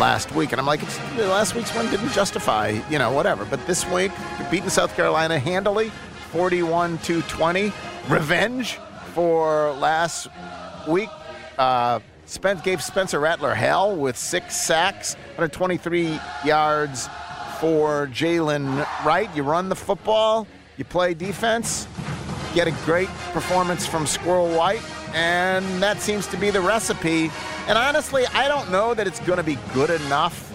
last 0.00 0.32
week, 0.34 0.50
and 0.50 0.60
I'm 0.60 0.66
like, 0.66 0.82
it's, 0.82 0.98
last 1.18 1.54
week's 1.54 1.72
one 1.74 1.88
didn't 1.90 2.10
justify, 2.10 2.80
you 2.88 2.98
know, 2.98 3.12
whatever. 3.12 3.44
But 3.44 3.64
this 3.66 3.86
week, 3.90 4.10
beating 4.50 4.70
South 4.70 4.96
Carolina 4.96 5.38
handily, 5.38 5.90
41 6.32 6.98
to 6.98 7.20
20, 7.22 7.72
revenge 8.08 8.78
for 9.14 9.72
last 9.74 10.28
week. 10.88 11.10
Uh, 11.58 12.00
Spence 12.24 12.62
gave 12.62 12.82
Spencer 12.82 13.20
Rattler 13.20 13.54
hell 13.54 13.94
with 13.94 14.16
six 14.16 14.56
sacks, 14.56 15.14
123 15.36 16.18
yards 16.44 17.08
for 17.60 18.06
Jaylen 18.06 18.86
Wright. 19.04 19.28
You 19.36 19.42
run 19.42 19.68
the 19.68 19.76
football, 19.76 20.46
you 20.78 20.84
play 20.84 21.12
defense, 21.12 21.86
get 22.54 22.66
a 22.66 22.72
great 22.86 23.08
performance 23.32 23.86
from 23.86 24.06
Squirrel 24.06 24.48
White, 24.56 24.82
and 25.14 25.64
that 25.82 26.00
seems 26.00 26.26
to 26.28 26.36
be 26.36 26.50
the 26.50 26.60
recipe. 26.60 27.30
And 27.66 27.76
honestly, 27.76 28.26
I 28.28 28.48
don't 28.48 28.70
know 28.70 28.94
that 28.94 29.06
it's 29.06 29.20
going 29.20 29.38
to 29.38 29.42
be 29.42 29.58
good 29.72 29.90
enough 29.90 30.46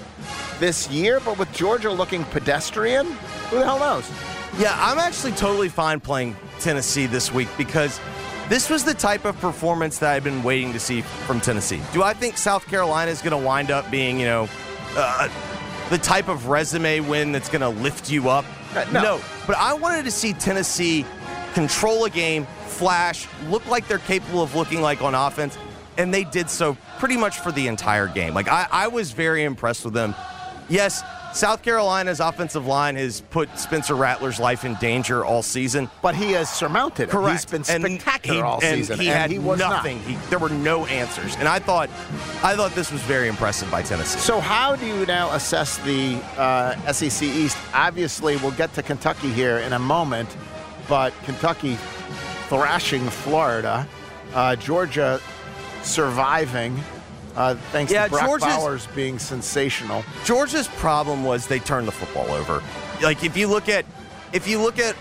this 0.59 0.89
year, 0.89 1.19
but 1.19 1.37
with 1.37 1.51
Georgia 1.53 1.91
looking 1.91 2.23
pedestrian, 2.25 3.05
who 3.49 3.59
the 3.59 3.65
hell 3.65 3.79
knows? 3.79 4.09
Yeah, 4.57 4.75
I'm 4.79 4.99
actually 4.99 5.33
totally 5.33 5.69
fine 5.69 5.99
playing 5.99 6.35
Tennessee 6.59 7.07
this 7.07 7.33
week 7.33 7.49
because 7.57 7.99
this 8.47 8.69
was 8.69 8.83
the 8.83 8.93
type 8.93 9.25
of 9.25 9.37
performance 9.39 9.97
that 9.99 10.13
I've 10.13 10.23
been 10.23 10.43
waiting 10.43 10.71
to 10.73 10.79
see 10.79 11.01
from 11.01 11.41
Tennessee. 11.41 11.81
Do 11.93 12.03
I 12.03 12.13
think 12.13 12.37
South 12.37 12.65
Carolina 12.67 13.11
is 13.11 13.21
going 13.21 13.31
to 13.31 13.45
wind 13.45 13.71
up 13.71 13.89
being, 13.91 14.19
you 14.19 14.25
know, 14.25 14.47
uh, 14.95 15.29
the 15.89 15.97
type 15.97 16.29
of 16.29 16.47
resume 16.47 17.01
win 17.01 17.31
that's 17.31 17.49
going 17.49 17.61
to 17.61 17.81
lift 17.81 18.09
you 18.09 18.29
up? 18.29 18.45
Uh, 18.75 18.85
no. 18.91 19.19
But 19.47 19.57
I 19.57 19.73
wanted 19.73 20.05
to 20.05 20.11
see 20.11 20.33
Tennessee 20.33 21.05
control 21.53 22.05
a 22.05 22.09
game, 22.09 22.47
flash, 22.75 23.27
look 23.49 23.65
like 23.67 23.87
they're 23.87 23.99
capable 23.99 24.41
of 24.41 24.55
looking 24.55 24.81
like 24.81 25.01
on 25.01 25.15
offense, 25.15 25.57
and 25.97 26.13
they 26.13 26.23
did 26.23 26.49
so 26.49 26.77
pretty 26.99 27.17
much 27.17 27.39
for 27.39 27.51
the 27.51 27.67
entire 27.67 28.07
game. 28.07 28.33
Like, 28.33 28.47
I, 28.47 28.67
I 28.71 28.87
was 28.87 29.11
very 29.11 29.43
impressed 29.43 29.85
with 29.85 29.93
them. 29.93 30.13
Yes, 30.67 31.03
South 31.35 31.61
Carolina's 31.63 32.21
offensive 32.21 32.65
line 32.65 32.95
has 32.95 33.19
put 33.19 33.59
Spencer 33.59 33.93
Rattler's 33.93 34.39
life 34.39 34.63
in 34.63 34.75
danger 34.75 35.25
all 35.25 35.43
season. 35.43 35.89
But 36.01 36.15
he 36.15 36.31
has 36.31 36.49
surmounted 36.49 37.09
it. 37.09 37.11
Correct. 37.11 37.33
He's 37.33 37.45
been 37.45 37.63
spectacular 37.63 38.37
he- 38.37 38.41
all 38.41 38.61
season. 38.61 38.99
He 38.99 39.09
and 39.09 39.17
had 39.17 39.31
he 39.31 39.37
was 39.37 39.59
not. 39.59 39.69
nothing. 39.71 39.99
He, 39.99 40.15
there 40.29 40.39
were 40.39 40.49
no 40.49 40.85
answers, 40.85 41.35
and 41.35 41.47
I 41.47 41.59
thought, 41.59 41.89
I 42.41 42.55
thought 42.55 42.71
this 42.71 42.91
was 42.91 43.01
very 43.01 43.27
impressive 43.27 43.69
by 43.69 43.81
Tennessee. 43.81 44.19
So, 44.19 44.39
how 44.39 44.75
do 44.75 44.85
you 44.85 45.05
now 45.05 45.31
assess 45.33 45.77
the 45.79 46.15
uh, 46.37 46.91
SEC 46.93 47.27
East? 47.27 47.57
Obviously, 47.73 48.37
we'll 48.37 48.51
get 48.51 48.73
to 48.75 48.81
Kentucky 48.81 49.31
here 49.31 49.57
in 49.57 49.73
a 49.73 49.79
moment, 49.79 50.35
but 50.87 51.13
Kentucky 51.25 51.77
thrashing 52.49 53.07
Florida, 53.09 53.87
uh, 54.33 54.55
Georgia 54.55 55.19
surviving, 55.83 56.79
uh, 57.35 57.55
thanks 57.71 57.91
Yeah, 57.91 58.05
to 58.05 58.09
Brock 58.11 58.25
Georgia's- 58.25 58.47
Bowers 58.55 58.87
being 58.95 59.19
sensational. 59.19 60.03
Georgia's 60.23 60.67
problem 60.67 61.23
was 61.23 61.47
they 61.47 61.59
turned 61.59 61.87
the 61.87 61.91
football 61.91 62.31
over. 62.31 62.61
Like 63.01 63.23
if 63.23 63.35
you 63.37 63.47
look 63.47 63.69
at 63.69 63.85
if 64.33 64.47
you 64.47 64.59
look 64.59 64.79
at 64.79 64.95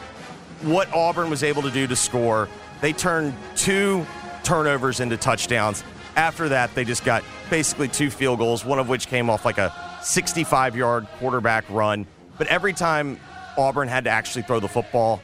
what 0.62 0.92
Auburn 0.94 1.28
was 1.30 1.42
able 1.42 1.62
to 1.62 1.70
do 1.70 1.86
to 1.86 1.96
score, 1.96 2.48
they 2.80 2.92
turned 2.92 3.34
two 3.56 4.06
turnovers 4.44 5.00
into 5.00 5.16
touchdowns. 5.16 5.82
After 6.16 6.48
that, 6.50 6.72
they 6.74 6.84
just 6.84 7.04
got 7.04 7.24
basically 7.50 7.88
two 7.88 8.10
field 8.10 8.38
goals, 8.38 8.64
one 8.64 8.78
of 8.78 8.88
which 8.88 9.08
came 9.08 9.28
off 9.28 9.44
like 9.44 9.58
a 9.58 9.72
65-yard 10.02 11.06
quarterback 11.18 11.64
run. 11.68 12.06
But 12.38 12.46
every 12.48 12.72
time 12.72 13.18
Auburn 13.58 13.88
had 13.88 14.04
to 14.04 14.10
actually 14.10 14.42
throw 14.42 14.60
the 14.60 14.68
football, 14.68 15.20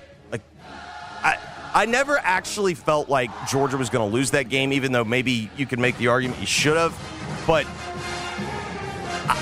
I 1.72 1.86
never 1.86 2.18
actually 2.18 2.74
felt 2.74 3.08
like 3.08 3.30
Georgia 3.48 3.76
was 3.76 3.90
going 3.90 4.08
to 4.08 4.14
lose 4.14 4.30
that 4.32 4.48
game, 4.48 4.72
even 4.72 4.92
though 4.92 5.04
maybe 5.04 5.50
you 5.56 5.66
could 5.66 5.78
make 5.78 5.96
the 5.98 6.08
argument 6.08 6.40
you 6.40 6.46
should 6.46 6.76
have. 6.76 6.96
But 7.46 7.66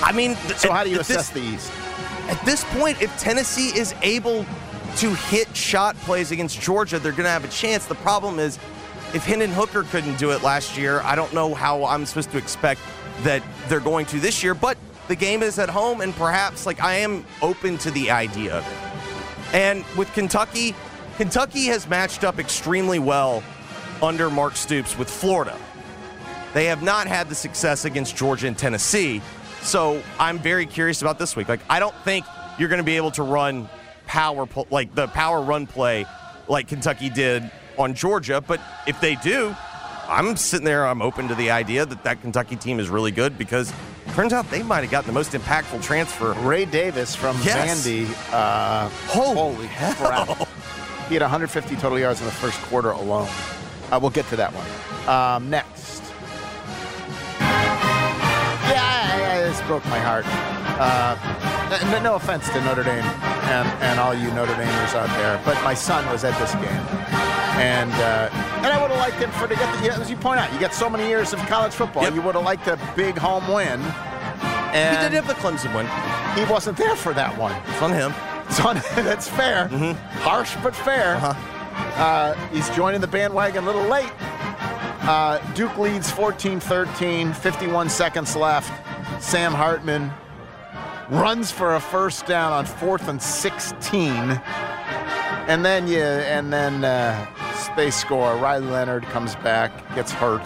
I 0.02 0.12
mean, 0.12 0.36
So, 0.56 0.72
how 0.72 0.84
do 0.84 0.90
you 0.90 0.98
at 1.00 1.06
this- 1.06 1.16
assess 1.16 1.30
the 1.30 1.40
East? 1.40 1.70
at 2.28 2.44
this 2.44 2.64
point, 2.76 3.00
if 3.00 3.16
Tennessee 3.18 3.68
is 3.78 3.94
able 4.02 4.44
to 4.96 5.14
hit 5.14 5.54
shot 5.56 5.96
plays 6.00 6.30
against 6.30 6.60
Georgia, 6.60 6.98
they're 6.98 7.12
going 7.12 7.24
to 7.24 7.30
have 7.30 7.44
a 7.44 7.48
chance. 7.48 7.86
The 7.86 7.94
problem 7.96 8.38
is, 8.38 8.58
if 9.14 9.24
Hendon 9.24 9.50
Hooker 9.50 9.84
couldn't 9.84 10.18
do 10.18 10.30
it 10.32 10.42
last 10.42 10.76
year, 10.76 11.00
I 11.02 11.14
don't 11.14 11.32
know 11.32 11.54
how 11.54 11.84
I'm 11.84 12.04
supposed 12.04 12.30
to 12.32 12.38
expect 12.38 12.80
that 13.22 13.42
they're 13.68 13.80
going 13.80 14.04
to 14.06 14.20
this 14.20 14.42
year. 14.42 14.54
But 14.54 14.76
the 15.08 15.16
game 15.16 15.42
is 15.42 15.58
at 15.58 15.70
home, 15.70 16.02
and 16.02 16.14
perhaps 16.16 16.66
like 16.66 16.82
I 16.82 16.94
am 16.96 17.24
open 17.40 17.78
to 17.78 17.90
the 17.90 18.10
idea 18.10 18.54
of 18.58 18.66
it. 18.66 19.54
And 19.54 19.84
with 19.96 20.12
Kentucky, 20.12 20.74
Kentucky 21.18 21.64
has 21.66 21.88
matched 21.88 22.22
up 22.22 22.38
extremely 22.38 23.00
well 23.00 23.42
under 24.00 24.30
Mark 24.30 24.54
Stoops 24.54 24.96
with 24.96 25.10
Florida. 25.10 25.58
They 26.54 26.66
have 26.66 26.80
not 26.82 27.08
had 27.08 27.28
the 27.28 27.34
success 27.34 27.84
against 27.84 28.16
Georgia 28.16 28.46
and 28.46 28.56
Tennessee. 28.56 29.20
So 29.60 30.00
I'm 30.20 30.38
very 30.38 30.64
curious 30.64 31.02
about 31.02 31.18
this 31.18 31.34
week. 31.34 31.48
Like, 31.48 31.60
I 31.68 31.80
don't 31.80 31.94
think 32.04 32.24
you're 32.56 32.68
going 32.68 32.78
to 32.78 32.84
be 32.84 32.96
able 32.96 33.10
to 33.10 33.24
run 33.24 33.68
power, 34.06 34.48
like 34.70 34.94
the 34.94 35.08
power 35.08 35.42
run 35.42 35.66
play 35.66 36.06
like 36.46 36.68
Kentucky 36.68 37.10
did 37.10 37.50
on 37.76 37.94
Georgia. 37.94 38.40
But 38.40 38.60
if 38.86 39.00
they 39.00 39.16
do, 39.16 39.56
I'm 40.06 40.36
sitting 40.36 40.64
there, 40.64 40.86
I'm 40.86 41.02
open 41.02 41.26
to 41.28 41.34
the 41.34 41.50
idea 41.50 41.84
that 41.84 42.04
that 42.04 42.20
Kentucky 42.22 42.54
team 42.54 42.78
is 42.78 42.88
really 42.88 43.10
good 43.10 43.36
because 43.36 43.72
turns 44.14 44.32
out 44.32 44.48
they 44.52 44.62
might 44.62 44.82
have 44.82 44.90
gotten 44.92 45.08
the 45.08 45.12
most 45.14 45.32
impactful 45.32 45.82
transfer. 45.82 46.32
Ray 46.34 46.64
Davis 46.64 47.16
from 47.16 47.36
Yes. 47.42 47.84
Vandy. 47.84 48.08
Uh, 48.32 48.88
Holy 49.08 49.66
crap. 49.98 50.48
He 51.08 51.14
had 51.14 51.22
150 51.22 51.76
total 51.76 51.98
yards 51.98 52.20
in 52.20 52.26
the 52.26 52.32
first 52.32 52.60
quarter 52.62 52.90
alone. 52.90 53.28
Uh, 53.90 53.98
we'll 54.00 54.10
get 54.10 54.26
to 54.28 54.36
that 54.36 54.52
one. 54.54 54.66
Um, 55.08 55.48
next. 55.50 56.02
Yeah, 58.68 58.82
I- 58.84 59.36
I- 59.38 59.40
this 59.42 59.60
broke 59.62 59.84
my 59.86 59.98
heart. 59.98 60.26
Uh, 60.78 61.16
no 62.02 62.14
offense 62.14 62.48
to 62.50 62.60
Notre 62.62 62.84
Dame 62.84 63.02
and, 63.04 63.66
and 63.82 63.98
all 63.98 64.14
you 64.14 64.30
Notre 64.32 64.54
Damers 64.54 64.94
out 64.94 65.08
there, 65.16 65.40
but 65.44 65.60
my 65.64 65.74
son 65.74 66.06
was 66.12 66.22
at 66.24 66.38
this 66.38 66.52
game. 66.54 66.86
And 67.58 67.90
uh, 67.94 68.28
and 68.58 68.66
I 68.66 68.80
would 68.80 68.90
have 68.92 69.00
liked 69.00 69.16
him 69.16 69.30
for 69.32 69.48
to 69.48 69.56
get 69.56 69.80
the, 69.80 69.86
yeah, 69.86 69.98
as 69.98 70.08
you 70.08 70.16
point 70.16 70.38
out, 70.38 70.52
you 70.52 70.60
get 70.60 70.72
so 70.74 70.88
many 70.88 71.08
years 71.08 71.32
of 71.32 71.40
college 71.40 71.72
football. 71.72 72.04
Yep. 72.04 72.14
You 72.14 72.22
would 72.22 72.36
have 72.36 72.44
liked 72.44 72.68
a 72.68 72.78
big 72.94 73.16
home 73.18 73.48
win. 73.52 73.80
He 73.80 74.76
And 74.78 75.10
did 75.12 75.16
have 75.16 75.26
the 75.26 75.34
Clemson 75.34 75.74
win. 75.74 75.86
he 76.38 76.50
wasn't 76.50 76.76
there 76.76 76.94
for 76.94 77.12
that 77.14 77.36
one. 77.36 77.52
It's 77.66 77.82
on 77.82 77.90
him. 77.92 78.12
So 78.50 78.72
that's 78.96 79.28
fair. 79.28 79.68
Harsh 80.20 80.54
but 80.62 80.74
fair. 80.74 81.16
Uh, 81.96 82.34
he's 82.52 82.68
joining 82.70 83.00
the 83.00 83.06
bandwagon 83.06 83.64
a 83.64 83.66
little 83.66 83.88
late. 83.88 84.12
Uh, 84.20 85.38
Duke 85.54 85.78
leads 85.78 86.10
14 86.10 86.60
13, 86.60 87.32
51 87.32 87.88
seconds 87.88 88.36
left. 88.36 88.72
Sam 89.22 89.52
Hartman 89.52 90.10
runs 91.08 91.50
for 91.50 91.76
a 91.76 91.80
first 91.80 92.26
down 92.26 92.52
on 92.52 92.66
fourth 92.66 93.08
and 93.08 93.20
16. 93.20 94.12
And 95.48 95.64
then 95.64 95.88
you, 95.88 96.02
and 96.02 96.52
then 96.52 96.84
uh, 96.84 97.26
they 97.76 97.90
score. 97.90 98.36
Riley 98.36 98.66
Leonard 98.66 99.04
comes 99.04 99.34
back, 99.36 99.72
gets 99.94 100.12
hurt, 100.12 100.42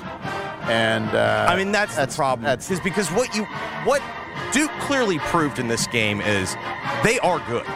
and 0.69 1.09
uh, 1.09 1.47
I 1.49 1.57
mean, 1.57 1.73
that's, 1.73 1.97
the 1.97 2.07
problem. 2.07 2.45
That's 2.45 2.71
is 2.71 2.79
because 2.81 3.09
what 3.11 3.35
you 3.35 3.45
what 3.85 4.01
Duke 4.53 4.71
clearly 4.81 5.19
proved 5.19 5.59
in 5.59 5.67
this 5.67 5.87
game 5.89 6.21
is 6.21 6.55
they 7.03 7.19
are 7.21 7.41
good. 7.49 7.67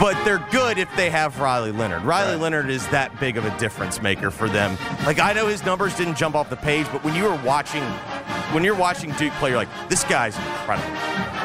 But 0.00 0.22
they're 0.24 0.44
good 0.50 0.78
if 0.78 0.94
they 0.96 1.10
have 1.10 1.40
Riley 1.40 1.72
Leonard. 1.72 2.02
Riley 2.02 2.32
Right. 2.32 2.40
Leonard 2.40 2.70
is 2.70 2.86
that 2.88 3.18
big 3.18 3.36
of 3.36 3.44
a 3.44 3.58
difference 3.58 4.00
maker 4.00 4.30
for 4.30 4.48
them. 4.48 4.78
Like 5.04 5.18
I 5.18 5.32
know 5.32 5.48
his 5.48 5.64
numbers 5.64 5.96
didn't 5.96 6.16
jump 6.16 6.36
off 6.36 6.48
the 6.50 6.56
page, 6.56 6.86
but 6.92 7.02
when 7.02 7.14
you 7.14 7.24
were 7.24 7.40
watching 7.44 7.82
when 8.52 8.64
you're 8.64 8.76
watching 8.76 9.10
Duke 9.12 9.32
play, 9.34 9.50
you're 9.50 9.58
like, 9.58 9.88
this 9.88 10.04
guy's 10.04 10.36
incredible. 10.36 10.88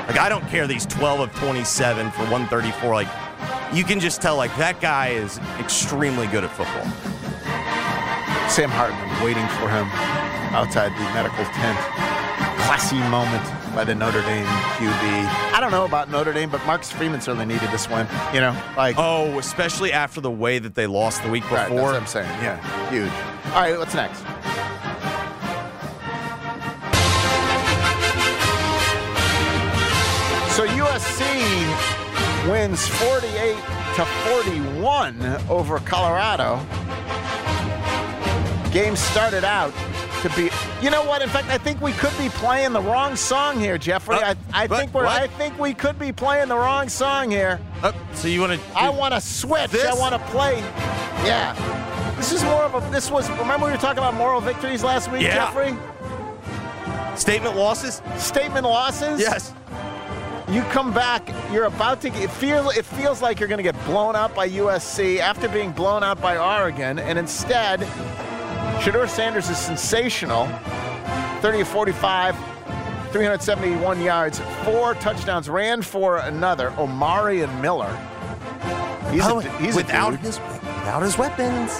Like 0.08 0.20
I 0.20 0.30
don't 0.30 0.48
care 0.48 0.68
he's 0.68 0.86
12 0.86 1.20
of 1.22 1.36
27 1.36 2.12
for 2.12 2.22
134. 2.24 2.94
Like 2.94 3.08
you 3.74 3.84
can 3.84 4.00
just 4.00 4.22
tell 4.22 4.38
like 4.38 4.56
that 4.58 4.80
guy 4.80 5.10
is 5.10 5.40
extremely 5.60 6.28
good 6.28 6.44
at 6.44 6.52
football. 6.52 6.86
Sam 8.50 8.70
Hartman 8.70 9.24
waiting 9.24 9.48
for 9.58 9.68
him 9.68 9.88
outside 10.54 10.92
the 10.94 11.04
medical 11.16 11.44
tent. 11.46 11.80
Classy 12.62 13.00
moment 13.10 13.63
by 13.74 13.84
the 13.84 13.96
Notre 13.96 14.22
Dame 14.22 14.46
QB. 14.46 15.54
I 15.54 15.58
don't 15.60 15.72
know 15.72 15.86
about 15.86 16.10
Notre 16.10 16.34
Dame, 16.34 16.50
but 16.50 16.64
Marcus 16.66 16.92
Freeman 16.92 17.22
certainly 17.22 17.46
needed 17.46 17.70
this 17.72 17.90
win. 17.90 18.08
You 18.34 18.42
know, 18.42 18.56
like 18.78 18.96
Oh, 18.98 19.38
especially 19.40 19.92
after 19.92 20.22
the 20.22 20.32
way 20.32 20.60
that 20.60 20.76
they 20.76 20.88
lost 20.88 21.24
the 21.24 21.30
week 21.30 21.44
before. 21.44 21.58
right, 21.58 21.70
that's 21.70 21.82
what 21.82 21.96
I'm 21.96 22.08
saying. 22.08 22.30
Yeah, 22.44 22.90
huge. 22.90 23.12
All 23.54 23.62
right, 23.62 23.78
what's 23.78 23.94
next? 23.96 24.24
So 30.54 30.68
USC 30.68 31.24
wins 32.48 32.88
48 32.88 33.56
to 33.96 34.06
41 34.06 35.20
over 35.50 35.80
Colorado. 35.80 36.60
Game 38.72 38.96
started 38.96 39.44
out 39.44 39.74
to 40.22 40.30
be, 40.36 40.50
You 40.84 40.90
know 40.90 41.06
what? 41.06 41.22
In 41.22 41.30
fact, 41.30 41.48
I 41.48 41.58
think 41.58 41.80
we 41.80 41.94
could 41.94 42.12
be 42.18 42.28
playing 42.28 42.74
the 42.74 42.82
wrong 42.82 43.16
song 43.16 43.58
here, 43.58 43.78
Jeffrey. 43.78 44.18
Uh, 44.18 44.36
I, 44.54 44.64
I 44.64 44.68
think 44.68 44.94
we're. 44.94 45.06
What? 45.06 45.22
I 45.22 45.28
think 45.28 45.58
we 45.58 45.74
could 45.74 45.98
be 45.98 46.12
playing 46.12 46.50
the 46.50 46.58
wrong 46.58 46.90
song 46.90 47.32
here. 47.32 47.62
Oh, 47.84 47.94
so 48.14 48.28
you 48.28 48.42
want 48.42 48.60
to? 48.60 48.78
I 48.78 48.90
want 48.90 49.14
to 49.14 49.22
switch. 49.22 49.74
I 49.74 49.94
want 49.94 50.14
to 50.14 50.20
play. 50.30 50.60
Yeah. 51.24 51.56
This 52.18 52.34
is 52.34 52.44
more 52.44 52.64
of 52.64 52.76
a. 52.76 52.92
This 52.92 53.10
was. 53.10 53.30
Remember 53.30 53.68
we 53.68 53.72
were 53.72 53.78
talking 53.78 54.00
about 54.00 54.14
moral 54.16 54.42
victories 54.42 54.84
last 54.84 55.10
week, 55.10 55.22
Yeah. 55.22 55.36
Jeffrey? 55.36 55.74
statement 57.16 57.56
losses. 57.56 58.02
Statement 58.18 58.66
losses. 58.66 59.22
Yes. 59.22 59.54
You 60.50 60.64
come 60.64 60.94
back. 60.94 61.30
You're 61.50 61.66
about 61.66 62.02
to. 62.02 62.10
Get, 62.10 62.24
it 62.24 62.30
feels. 62.30 62.76
It 62.76 62.84
feels 62.84 63.22
like 63.22 63.40
you're 63.40 63.48
going 63.48 63.64
to 63.64 63.64
get 63.64 63.82
blown 63.86 64.18
out 64.18 64.36
by 64.36 64.50
USC 64.50 65.20
after 65.20 65.48
being 65.48 65.72
blown 65.72 66.04
out 66.04 66.20
by 66.20 66.38
Oregon, 66.38 67.00
and 67.00 67.18
instead, 67.18 67.88
Shedeur 68.84 69.08
Sanders 69.08 69.50
is 69.50 69.58
sensational. 69.58 70.46
30 71.40 71.62
of 71.62 71.68
45, 71.70 72.36
371 73.14 74.02
yards, 74.02 74.40
four 74.66 74.94
touchdowns, 74.96 75.48
ran 75.48 75.82
for 75.82 76.18
another. 76.18 76.72
Omarion 76.72 77.62
Miller. 77.62 77.96
He's 79.10 79.24
Oh, 79.26 79.40
a, 79.40 79.44
he's 79.60 79.74
without 79.76 80.20
his 80.20 80.38
without 80.40 81.02
his 81.02 81.18
weapons. 81.18 81.72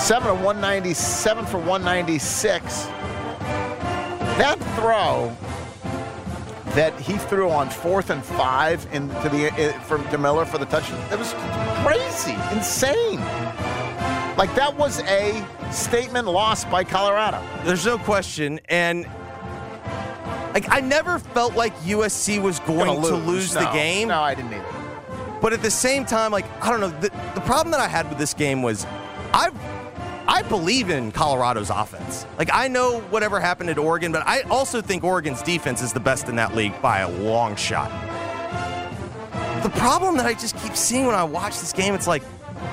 Seven 0.00 0.28
of 0.30 0.40
197 0.40 1.44
for 1.44 1.58
196. 1.58 2.86
That 4.38 4.56
throw 4.76 5.36
that 6.74 6.98
he 6.98 7.18
threw 7.18 7.50
on 7.50 7.68
fourth 7.68 8.08
and 8.08 8.24
five 8.24 8.86
into 8.92 9.28
the 9.28 9.50
uh, 9.50 9.72
from 9.80 10.08
to 10.08 10.16
Miller 10.16 10.46
for 10.46 10.56
the 10.56 10.64
touchdown. 10.64 10.98
That 11.10 11.18
was 11.18 11.34
crazy, 11.84 12.38
insane. 12.56 13.20
Like 14.42 14.56
that 14.56 14.76
was 14.76 14.98
a 15.02 15.46
statement 15.70 16.26
lost 16.26 16.68
by 16.68 16.82
Colorado. 16.82 17.40
There's 17.62 17.86
no 17.86 17.96
question, 17.96 18.58
and 18.68 19.06
like 20.52 20.68
I 20.68 20.80
never 20.80 21.20
felt 21.20 21.54
like 21.54 21.72
USC 21.82 22.42
was 22.42 22.58
going 22.58 22.86
Gonna 22.86 23.06
to 23.06 23.14
lose 23.14 23.52
the 23.52 23.70
game. 23.72 24.08
No, 24.08 24.20
I 24.20 24.34
didn't 24.34 24.52
either. 24.52 24.66
But 25.40 25.52
at 25.52 25.62
the 25.62 25.70
same 25.70 26.04
time, 26.04 26.32
like 26.32 26.44
I 26.60 26.70
don't 26.70 26.80
know, 26.80 26.88
the, 26.88 27.10
the 27.36 27.40
problem 27.42 27.70
that 27.70 27.78
I 27.78 27.86
had 27.86 28.08
with 28.08 28.18
this 28.18 28.34
game 28.34 28.64
was 28.64 28.84
I 29.32 29.52
I 30.26 30.42
believe 30.42 30.90
in 30.90 31.12
Colorado's 31.12 31.70
offense. 31.70 32.26
Like 32.36 32.50
I 32.52 32.66
know 32.66 32.98
whatever 33.10 33.38
happened 33.38 33.70
at 33.70 33.78
Oregon, 33.78 34.10
but 34.10 34.26
I 34.26 34.40
also 34.50 34.80
think 34.80 35.04
Oregon's 35.04 35.40
defense 35.42 35.82
is 35.82 35.92
the 35.92 36.00
best 36.00 36.28
in 36.28 36.34
that 36.34 36.56
league 36.56 36.82
by 36.82 37.02
a 37.02 37.08
long 37.08 37.54
shot. 37.54 37.92
The 39.62 39.70
problem 39.70 40.16
that 40.16 40.26
I 40.26 40.34
just 40.34 40.56
keep 40.56 40.74
seeing 40.74 41.06
when 41.06 41.14
I 41.14 41.22
watch 41.22 41.60
this 41.60 41.72
game, 41.72 41.94
it's 41.94 42.08
like 42.08 42.24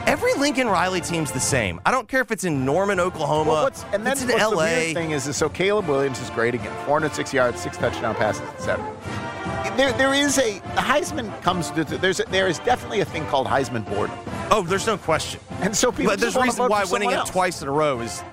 every 0.05 0.33
Lincoln 0.35 0.67
Riley 0.67 1.01
team's 1.01 1.31
the 1.31 1.39
same. 1.39 1.79
I 1.85 1.91
don't 1.91 2.07
care 2.07 2.21
if 2.21 2.31
it's 2.31 2.43
in 2.43 2.65
Norman, 2.65 2.99
Oklahoma, 2.99 3.51
Well, 3.51 3.63
what's, 3.63 3.83
and 3.93 4.05
then 4.05 4.13
it's 4.13 4.21
in 4.23 4.29
what's 4.29 4.43
the 4.49 4.55
LA. 4.55 4.63
weird 4.65 4.93
thing 4.95 5.11
is, 5.11 5.27
is, 5.27 5.35
so 5.37 5.49
Caleb 5.49 5.87
Williams 5.87 6.19
is 6.21 6.29
great 6.31 6.53
again. 6.55 6.73
406 6.85 7.33
yards, 7.33 7.61
six 7.61 7.77
touchdown 7.77 8.15
passes, 8.15 8.41
etc. 8.49 8.83
There, 9.77 9.91
there 9.93 10.13
is 10.13 10.37
a 10.37 10.53
the 10.59 10.81
Heisman 10.81 11.41
comes 11.41 11.71
to 11.71 11.83
there's 11.83 12.19
a, 12.19 12.23
there 12.25 12.47
is 12.47 12.59
definitely 12.59 12.99
a 13.01 13.05
thing 13.05 13.25
called 13.27 13.47
Heisman 13.47 13.85
boredom, 13.89 14.17
Oh, 14.51 14.63
there's 14.63 14.87
no 14.87 14.97
question. 14.97 15.39
and 15.61 15.75
so 15.75 15.91
people. 15.91 16.11
But 16.11 16.19
there's 16.19 16.35
a 16.35 16.41
reason 16.41 16.67
why 16.69 16.83
winning 16.85 17.09
someone 17.11 17.27
it 17.27 17.31
twice 17.31 17.61
in 17.61 17.67
a 17.67 17.71
row 17.71 17.99
is 18.01 18.23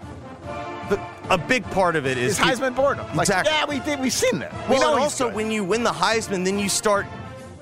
a 1.31 1.37
big 1.39 1.65
part 1.73 1.97
of 1.97 2.07
it 2.07 2.17
is 2.19 2.39
is 2.39 2.39
Heisman 2.39 2.75
boredom. 2.77 3.05
Like, 3.09 3.29
Exactly. 3.29 3.53
yeah, 3.53 3.65
we 3.67 3.81
did. 3.81 3.99
We've 4.01 4.13
seen 4.13 4.39
that. 4.39 4.53
We 4.69 4.77
Well, 4.79 4.97
also 4.99 5.27
good. 5.27 5.35
when 5.35 5.51
you 5.51 5.65
win 5.65 5.83
the 5.83 5.91
Heisman, 5.91 6.45
then 6.45 6.59
you 6.59 6.69
start 6.69 7.07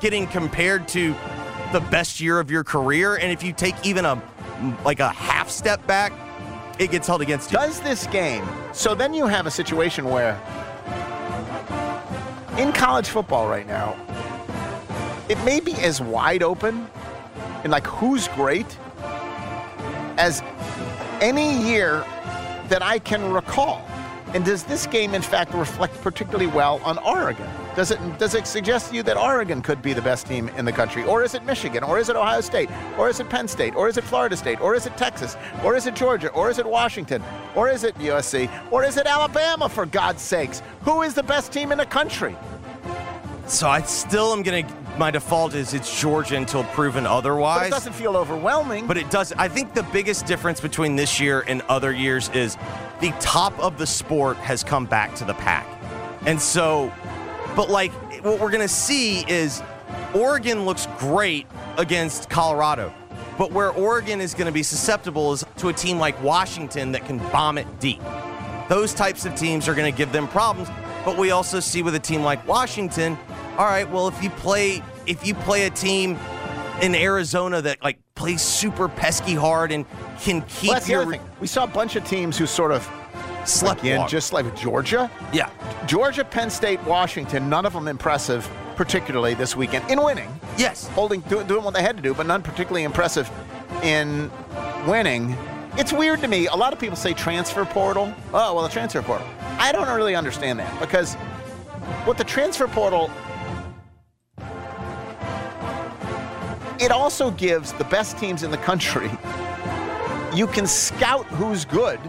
getting 0.01 0.27
compared 0.27 0.87
to 0.89 1.15
the 1.75 1.81
best 1.81 2.21
year 2.21 2.39
of 2.39 2.53
your 2.53 2.63
career, 2.63 3.17
and 3.17 3.33
if 3.33 3.43
you 3.43 3.53
take 3.53 3.75
even 3.85 4.05
a 4.05 4.23
like 4.85 5.01
a 5.01 5.09
half 5.09 5.51
step 5.51 5.85
back, 5.89 6.13
it 6.79 6.93
gets 6.93 7.09
held 7.09 7.21
against 7.21 7.51
you. 7.51 7.59
does 7.59 7.81
this 7.81 8.07
game. 8.07 8.49
So 8.73 8.95
then 8.95 9.13
you 9.13 9.27
have 9.27 9.49
a 9.49 9.51
situation 9.51 10.05
where 10.05 10.41
in 12.57 12.73
college 12.73 13.09
football 13.09 13.49
right 13.49 13.67
now, 13.67 13.97
it 15.29 15.37
may 15.45 15.59
be 15.59 15.73
as 15.75 16.01
wide 16.01 16.45
open 16.45 16.87
in 17.65 17.73
like 17.73 17.87
who's 17.89 18.29
great 18.29 18.79
as 20.17 20.43
any 21.21 21.61
year 21.61 22.05
that 22.69 22.83
I 22.83 23.01
can 23.01 23.33
recall. 23.33 23.85
And 24.35 24.45
does 24.45 24.65
this 24.65 24.89
game, 24.89 25.15
in 25.15 25.23
fact, 25.23 25.55
reflect 25.55 25.95
particularly 26.03 26.49
well 26.49 26.81
on 26.85 26.99
Oregon? 26.99 27.49
Does 27.77 27.93
it 27.93 28.01
does 28.19 28.35
it 28.35 28.49
suggest 28.49 28.91
to 28.91 28.97
you 28.97 29.05
that 29.05 29.17
Oregon 29.17 29.63
could 29.63 29.81
be 29.81 29.93
the 29.93 30.03
best 30.03 30.27
team 30.27 30.49
in 30.51 30.65
the 30.65 30.73
country, 30.73 31.05
or 31.05 31.23
is 31.23 31.35
it 31.35 31.45
Michigan, 31.45 31.85
or 31.85 32.01
is 32.01 32.09
it 32.09 32.17
Ohio 32.17 32.41
State, 32.41 32.69
or 32.99 33.09
is 33.09 33.21
it 33.21 33.29
Penn 33.31 33.47
State, 33.47 33.77
or 33.77 33.89
is 33.89 33.97
it 33.97 34.03
Florida 34.03 34.37
State, 34.37 34.61
or 34.61 34.75
is 34.75 34.87
it 34.87 34.97
Texas, 34.97 35.37
or 35.63 35.77
is 35.77 35.87
it 35.87 35.95
Georgia, 35.95 36.31
or 36.31 36.51
is 36.51 36.59
it 36.59 36.67
Washington, 36.67 37.23
or 37.55 37.69
is 37.69 37.85
it 37.85 37.95
USC, 37.97 38.51
or 38.73 38.83
is 38.83 38.97
it 38.97 39.07
Alabama? 39.07 39.69
For 39.69 39.87
God's 39.87 40.23
sakes, 40.23 40.63
who 40.83 41.03
is 41.03 41.15
the 41.15 41.23
best 41.23 41.53
team 41.53 41.71
in 41.71 41.79
the 41.79 41.87
country? 41.87 42.37
So 43.47 43.69
I 43.69 43.83
still 43.83 44.33
am 44.33 44.43
gonna. 44.43 44.67
My 44.99 45.11
default 45.11 45.55
is 45.55 45.75
it's 45.75 46.01
Georgia 46.01 46.37
until 46.37 46.65
proven 46.65 47.05
But 47.05 47.13
otherwise. 47.13 47.67
it 47.67 47.71
doesn't 47.71 47.95
feel 47.95 48.17
overwhelming. 48.17 48.87
But 48.87 48.97
it 48.97 49.11
does. 49.11 49.33
I 49.33 49.49
think 49.49 49.75
the 49.75 49.83
biggest 49.85 50.25
difference 50.27 50.61
between 50.61 50.97
this 50.97 51.19
year 51.21 51.45
and 51.47 51.63
other 51.63 51.93
years 51.93 52.29
is 52.31 52.57
the 53.01 53.11
top 53.21 53.59
of 53.59 53.77
the 53.77 53.87
sport 53.87 54.37
has 54.39 54.63
come 54.63 54.87
back 54.87 55.15
to 55.17 55.25
the 55.25 55.35
pack. 55.35 55.67
And 56.27 56.41
so, 56.41 56.93
but 57.57 57.69
like 57.71 57.93
what 58.25 58.41
we're 58.41 58.51
going 58.51 58.61
to 58.63 58.69
see 58.69 59.25
is 59.31 59.63
Oregon 60.15 60.65
looks 60.65 60.87
great 60.99 61.47
against 61.77 62.31
Colorado. 62.31 62.95
But 63.37 63.51
where 63.51 63.71
Oregon 63.71 64.21
is 64.21 64.33
going 64.33 64.47
to 64.47 64.53
be 64.53 64.63
susceptible 64.63 65.33
is 65.33 65.45
to 65.59 65.69
a 65.69 65.73
team 65.73 65.99
like 65.99 66.21
Washington 66.23 66.93
that 66.93 67.05
can 67.05 67.19
bomb 67.19 67.59
it 67.59 67.67
deep. 67.81 68.01
Those 68.69 68.95
types 68.95 69.27
of 69.27 69.35
teams 69.35 69.69
are 69.69 69.75
going 69.75 69.93
to 69.93 69.97
give 69.97 70.13
them 70.13 70.29
problems. 70.29 70.71
But 71.05 71.19
we 71.19 71.33
also 71.33 71.61
see 71.61 71.83
with 71.83 71.95
a 71.97 71.99
team 72.01 72.23
like 72.23 72.47
Washington, 72.49 73.19
all 73.59 73.67
right, 73.67 73.89
well 73.91 74.09
if 74.09 74.23
you 74.23 74.31
play 74.31 74.83
if 75.07 75.27
you 75.27 75.35
play 75.35 75.67
a 75.67 75.71
team 75.71 76.19
in 76.83 76.95
Arizona 76.95 77.63
that 77.63 77.83
like 77.83 77.99
plays 78.15 78.43
super 78.43 78.89
pesky 78.89 79.35
hard 79.35 79.71
and 79.73 79.85
can 80.21 80.43
keep 80.43 80.65
Well, 80.69 80.75
that's 80.75 80.87
the 80.87 80.93
your 80.93 81.03
other 81.03 81.11
thing. 81.13 81.21
We 81.41 81.47
saw 81.47 81.65
a 81.65 81.69
bunch 81.69 81.97
of 81.97 82.05
teams 82.05 82.37
who 82.39 82.47
sort 82.47 82.73
of 82.73 82.89
slept 83.45 83.81
again, 83.83 84.01
walk. 84.01 84.09
just 84.09 84.33
like 84.33 84.57
Georgia, 84.57 85.11
yeah. 85.33 85.51
Georgia, 85.87 86.25
Penn 86.25 86.49
State, 86.51 86.83
Washington, 86.85 87.49
none 87.51 87.67
of 87.67 87.73
them 87.75 87.89
impressive, 87.89 88.49
particularly 88.75 89.35
this 89.35 89.55
weekend 89.55 89.89
in 89.91 90.03
winning, 90.03 90.29
Yes. 90.57 90.89
holding, 90.89 91.21
do, 91.23 91.45
doing 91.45 91.63
what 91.63 91.75
they 91.75 91.83
had 91.83 91.97
to 91.97 92.03
do, 92.03 92.15
but 92.15 92.27
none 92.27 92.43
particularly 92.43 92.85
impressive 92.85 93.31
in 93.83 94.31
winning. 94.87 95.37
It's 95.77 95.93
weird 95.93 96.21
to 96.23 96.29
me. 96.29 96.47
A 96.47 96.55
lot 96.57 96.73
of 96.73 96.79
people 96.79 96.97
say 96.97 97.13
transfer 97.13 97.65
portal. 97.67 98.15
Oh, 98.33 98.55
well, 98.55 98.63
the 98.63 98.69
transfer 98.71 99.03
portal. 99.03 99.27
I 99.59 99.73
don't 99.73 99.89
really 99.95 100.15
understand 100.15 100.59
that 100.61 100.81
because 100.81 101.15
what 102.07 102.17
the 102.17 102.25
transfer 102.25 102.67
portal 102.69 103.11
it 106.81 106.91
also 106.91 107.31
gives 107.33 107.73
the 107.75 107.85
best 107.85 108.19
teams 108.19 108.43
in 108.43 108.51
the 108.51 108.59
country 108.59 109.11
you 110.35 110.49
can 110.49 110.67
scout 110.67 111.27
who's 111.27 111.65
good 111.65 112.01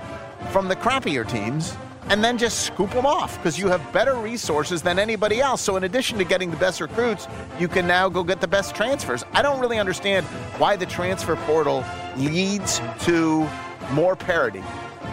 from 0.50 0.68
the 0.68 0.76
crappier 0.76 1.28
teams 1.28 1.76
and 2.10 2.24
then 2.24 2.38
just 2.38 2.66
scoop 2.66 2.90
them 2.92 3.06
off 3.06 3.38
because 3.38 3.58
you 3.58 3.68
have 3.68 3.94
better 3.94 4.16
resources 4.16 4.82
than 4.82 5.00
anybody 5.00 5.42
else. 5.42 5.62
So, 5.62 5.76
in 5.76 5.84
addition 5.84 6.18
to 6.20 6.24
getting 6.24 6.52
the 6.52 6.58
best 6.58 6.82
recruits, 6.82 7.28
you 7.60 7.68
can 7.68 7.88
now 7.88 8.10
go 8.10 8.24
get 8.24 8.42
the 8.42 8.48
best 8.48 8.76
transfers. 8.76 9.24
I 9.34 9.42
don't 9.42 9.60
really 9.60 9.80
understand 9.80 10.26
why 10.58 10.76
the 10.76 10.86
transfer 10.86 11.36
portal 11.36 11.84
leads 12.18 12.80
to 13.02 13.48
more 13.92 14.16
parity. 14.16 14.64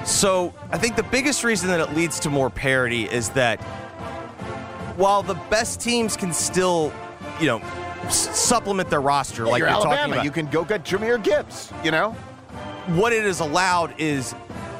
So 0.05 0.53
I 0.71 0.79
think 0.79 0.97
the 0.97 1.03
biggest 1.05 1.45
reason 1.45 1.69
that 1.69 1.81
it 1.81 1.95
leads 1.95 2.19
to 2.21 2.31
more 2.31 2.51
parity 2.51 3.05
is 3.05 3.31
that 3.31 3.63
while 4.97 5.23
the 5.23 5.35
best 5.49 5.81
teams 5.81 6.17
can 6.17 6.33
still, 6.33 6.93
you 7.41 7.47
know, 7.47 7.63
s- 8.07 8.39
supplement 8.39 8.91
their 8.91 9.01
roster 9.01 9.47
like 9.47 9.59
you're 9.61 9.69
you're 9.69 9.81
talking 9.81 10.13
about, 10.13 10.25
you 10.25 10.31
can 10.31 10.47
go 10.47 10.65
get 10.65 10.85
Jahmyr 10.85 11.23
Gibbs, 11.23 11.73
you 11.85 11.91
know? 11.91 12.15
what 12.97 13.13
it 13.13 13.23
has 13.25 13.39
allowed 13.39 13.95
is 14.01 14.35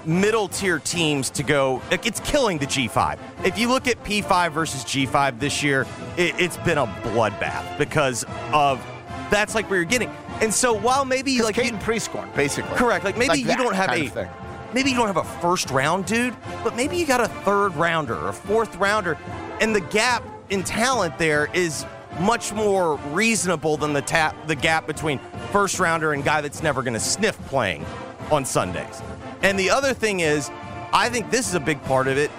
middle 0.05 0.49
tier 0.49 0.81
teams 0.81 1.31
to 1.31 1.45
go. 1.45 1.81
It's 1.93 2.19
killing 2.21 2.59
the 2.59 2.67
G5. 2.67 3.17
If 3.45 3.57
you 3.57 3.69
look 3.69 3.87
at 3.87 4.03
P5 4.03 4.51
versus 4.51 4.83
G5 4.83 5.39
this 5.39 5.63
year, 5.63 5.87
it, 6.17 6.35
it's 6.41 6.57
been 6.59 6.79
a 6.79 6.87
bloodbath 6.87 7.79
because 7.79 8.25
of 8.53 8.85
that's 9.31 9.55
like 9.55 9.71
where 9.71 9.79
you're 9.79 9.85
getting. 9.89 10.11
And 10.41 10.53
so 10.53 10.73
while 10.73 11.05
maybe 11.05 11.41
Like 11.41 11.55
Caden 11.55 11.81
Prieskorn, 11.81 12.35
basically. 12.35 12.77
correct, 12.77 13.05
like 13.05 13.17
maybe 13.17 13.29
Like 13.29 13.39
you 13.39 13.57
don't 13.57 13.75
have 13.77 13.91
a 13.91 14.09
thing. 14.09 14.29
maybe 14.75 14.91
you 14.91 14.97
don't 14.97 15.07
have 15.07 15.17
a 15.19 15.25
first 15.41 15.71
round 15.71 16.05
dude, 16.07 16.35
but 16.65 16.75
maybe 16.75 16.97
you 16.97 17.07
got 17.07 17.21
a 17.21 17.29
third 17.29 17.77
rounder 17.77 18.17
or 18.19 18.31
a 18.31 18.33
fourth 18.33 18.75
rounder, 18.79 19.17
and 19.61 19.77
the 19.77 19.81
gap 19.81 20.25
in 20.51 20.65
talent 20.65 21.17
there 21.19 21.49
is 21.55 21.87
much 22.21 22.53
more 22.53 22.97
reasonable 23.13 23.77
than 23.77 23.93
the 23.93 24.03
tap 24.03 24.37
the 24.47 24.55
gap 24.55 24.87
between 24.87 25.19
first 25.51 25.79
rounder 25.81 26.13
and 26.13 26.25
guy 26.25 26.41
that's 26.41 26.63
never 26.63 26.83
going 26.83 26.95
to 26.95 27.01
sniff 27.01 27.39
playing 27.47 27.85
on 28.31 28.45
Sundays. 28.45 29.03
And 29.43 29.59
the 29.59 29.71
other 29.71 29.93
thing 29.95 30.21
is, 30.21 30.51
I 30.93 31.09
think 31.09 31.31
this 31.31 31.49
is 31.49 31.55
a 31.55 31.61
big 31.61 31.83
part 31.85 32.09
of 32.09 32.17
it. 32.19 32.31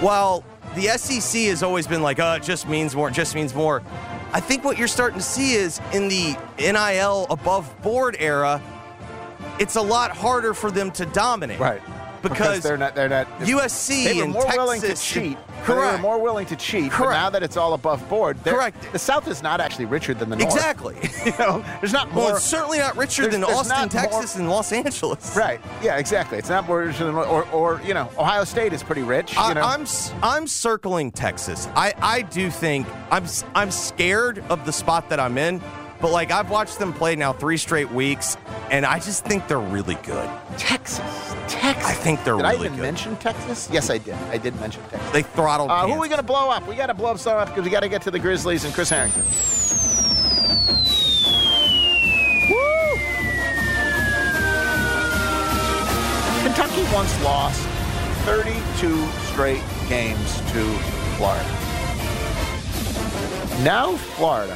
While 0.00 0.44
the 0.74 0.88
SEC 0.98 1.42
has 1.42 1.62
always 1.62 1.86
been 1.86 2.02
like, 2.02 2.18
oh, 2.20 2.34
it 2.34 2.42
just 2.42 2.68
means 2.68 2.94
more, 2.94 3.08
it 3.08 3.14
just 3.14 3.34
means 3.34 3.54
more. 3.54 3.82
I 4.32 4.40
think 4.40 4.64
what 4.64 4.76
you're 4.78 4.88
starting 4.88 5.18
to 5.18 5.24
see 5.24 5.54
is 5.54 5.80
in 5.92 6.08
the 6.08 6.36
NIL 6.58 7.26
above 7.30 7.72
board 7.82 8.16
era, 8.18 8.60
it's 9.58 9.76
a 9.76 9.82
lot 9.82 10.10
harder 10.10 10.52
for 10.54 10.70
them 10.70 10.90
to 10.92 11.06
dominate. 11.06 11.60
Right. 11.60 11.80
because 12.22 12.62
they're 12.62 12.76
not. 12.76 12.94
They're 12.94 13.08
not. 13.08 13.26
USC 13.40 14.04
They 14.04 14.14
were 14.18 14.24
and 14.24 14.32
more 14.32 14.46
willing 14.46 14.80
to 14.80 14.88
Texas- 14.88 15.04
cheat. 15.64 15.68
They 15.68 15.74
were 15.74 15.80
Correct. 15.82 16.02
more 16.02 16.18
willing 16.20 16.46
to 16.46 16.56
cheat. 16.56 16.90
But 16.90 16.96
Correct. 16.96 17.12
now 17.12 17.30
that 17.30 17.42
it's 17.42 17.56
all 17.56 17.74
above 17.74 18.06
board, 18.08 18.36
they're- 18.44 18.54
Correct. 18.54 18.92
The 18.92 18.98
South 18.98 19.26
is 19.28 19.42
not 19.42 19.60
actually 19.60 19.86
richer 19.86 20.14
than 20.14 20.30
the 20.30 20.36
North. 20.36 20.52
Exactly. 20.54 20.96
You 21.24 21.32
know, 21.38 21.64
there's 21.80 21.92
not 21.92 22.12
more. 22.12 22.24
Well, 22.26 22.36
it's 22.36 22.44
certainly 22.44 22.78
not 22.78 22.96
richer 22.96 23.22
There's- 23.22 23.32
than 23.32 23.40
there's 23.40 23.56
Austin, 23.56 23.76
not 23.76 23.92
more- 23.94 24.02
Texas, 24.02 24.36
and 24.36 24.48
Los 24.50 24.72
Angeles. 24.72 25.36
Right. 25.36 25.60
Yeah. 25.82 25.96
Exactly. 25.96 26.38
It's 26.38 26.48
not 26.50 26.66
more 26.66 26.80
richer 26.84 27.04
than 27.04 27.14
or 27.14 27.48
or 27.50 27.80
you 27.84 27.94
know 27.94 28.10
Ohio 28.18 28.44
State 28.44 28.72
is 28.72 28.82
pretty 28.82 29.02
rich. 29.02 29.36
I, 29.36 29.48
you 29.48 29.54
know. 29.54 29.62
I'm 29.62 29.82
s- 29.82 30.12
I'm 30.22 30.46
circling 30.46 31.10
Texas. 31.12 31.66
I, 31.74 31.94
I 32.00 32.22
do 32.22 32.50
think 32.50 32.86
I'm 33.10 33.24
s- 33.24 33.44
I'm 33.54 33.70
scared 33.70 34.44
of 34.50 34.64
the 34.66 34.72
spot 34.72 35.08
that 35.08 35.18
I'm 35.18 35.38
in, 35.38 35.60
but 36.00 36.10
like 36.10 36.30
I've 36.30 36.50
watched 36.50 36.78
them 36.78 36.92
play 36.92 37.16
now 37.16 37.32
three 37.32 37.56
straight 37.56 37.90
weeks, 37.90 38.36
and 38.70 38.84
I 38.84 38.98
just 38.98 39.24
think 39.24 39.48
they're 39.48 39.58
really 39.58 39.96
good. 40.02 40.28
Texas. 40.58 41.00
Texas. 41.64 41.86
I 41.86 41.94
think 41.94 42.24
they're 42.24 42.36
did 42.36 42.44
I 42.44 42.52
really 42.52 42.66
even 42.66 42.76
good. 42.76 42.82
mention 42.82 43.16
Texas? 43.16 43.70
Yes, 43.72 43.88
I 43.88 43.96
did. 43.96 44.12
I 44.30 44.36
did 44.36 44.54
mention 44.60 44.82
Texas. 44.90 45.10
They 45.12 45.22
throttled. 45.22 45.70
Uh, 45.70 45.86
who 45.86 45.94
are 45.94 45.98
we 45.98 46.08
going 46.08 46.20
to 46.20 46.26
blow 46.26 46.50
up? 46.50 46.68
We 46.68 46.74
got 46.74 46.88
to 46.88 46.94
blow 46.94 47.12
up 47.12 47.18
someone 47.18 47.44
up 47.44 47.48
because 47.48 47.64
we 47.64 47.70
got 47.70 47.80
to 47.80 47.88
get 47.88 48.02
to 48.02 48.10
the 48.10 48.18
Grizzlies 48.18 48.64
and 48.64 48.74
Chris 48.74 48.90
Herrington. 48.90 49.22
Woo! 52.50 52.98
Kentucky 56.42 56.84
once 56.92 57.24
lost 57.24 57.62
32 58.26 59.06
straight 59.32 59.62
games 59.88 60.36
to 60.52 60.62
Florida. 61.16 61.48
Now 63.62 63.96
Florida, 63.96 64.52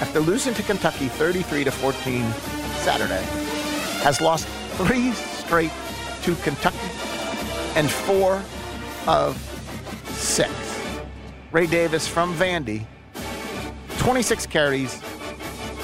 after 0.00 0.18
losing 0.18 0.54
to 0.54 0.64
Kentucky 0.64 1.06
33 1.06 1.62
to 1.62 1.70
14 1.70 2.32
Saturday, 2.82 3.22
has 4.02 4.20
lost 4.20 4.48
three 4.78 5.12
straight 5.12 5.70
to 6.22 6.34
Kentucky 6.36 6.78
and 7.74 7.90
four 7.90 8.42
of 9.06 9.36
six. 10.10 10.50
Ray 11.50 11.66
Davis 11.66 12.06
from 12.08 12.34
Vandy, 12.34 12.86
26 13.98 14.46
carries, 14.46 15.00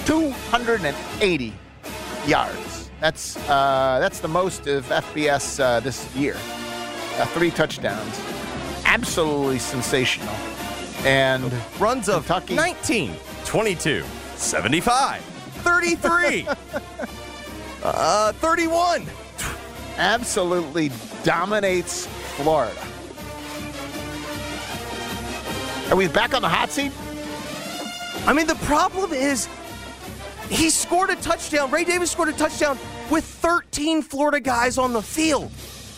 280 0.06 1.52
yards. 2.26 2.90
That's 3.00 3.36
uh, 3.48 3.98
that's 4.00 4.20
the 4.20 4.28
most 4.28 4.66
of 4.66 4.84
FBS 4.86 5.60
uh, 5.60 5.80
this 5.80 6.14
year. 6.16 6.34
Uh, 7.18 7.26
three 7.26 7.50
touchdowns, 7.50 8.20
absolutely 8.84 9.58
sensational. 9.58 10.34
And 11.04 11.52
runs 11.78 12.08
of 12.08 12.26
Kentucky- 12.26 12.54
19, 12.56 13.14
22, 13.44 14.04
75, 14.36 15.22
33, 15.22 16.48
uh, 17.84 18.32
31. 18.32 19.06
Absolutely 19.98 20.90
dominates 21.24 22.06
Florida. 22.36 22.80
Are 25.90 25.96
we 25.96 26.08
back 26.08 26.34
on 26.34 26.42
the 26.42 26.48
hot 26.48 26.70
seat? 26.70 26.92
I 28.26 28.32
mean, 28.32 28.46
the 28.46 28.54
problem 28.56 29.12
is 29.12 29.48
he 30.50 30.70
scored 30.70 31.10
a 31.10 31.16
touchdown. 31.16 31.70
Ray 31.70 31.84
Davis 31.84 32.10
scored 32.10 32.28
a 32.28 32.32
touchdown 32.32 32.78
with 33.10 33.24
13 33.24 34.02
Florida 34.02 34.40
guys 34.40 34.78
on 34.78 34.92
the 34.92 35.02
field. 35.02 35.50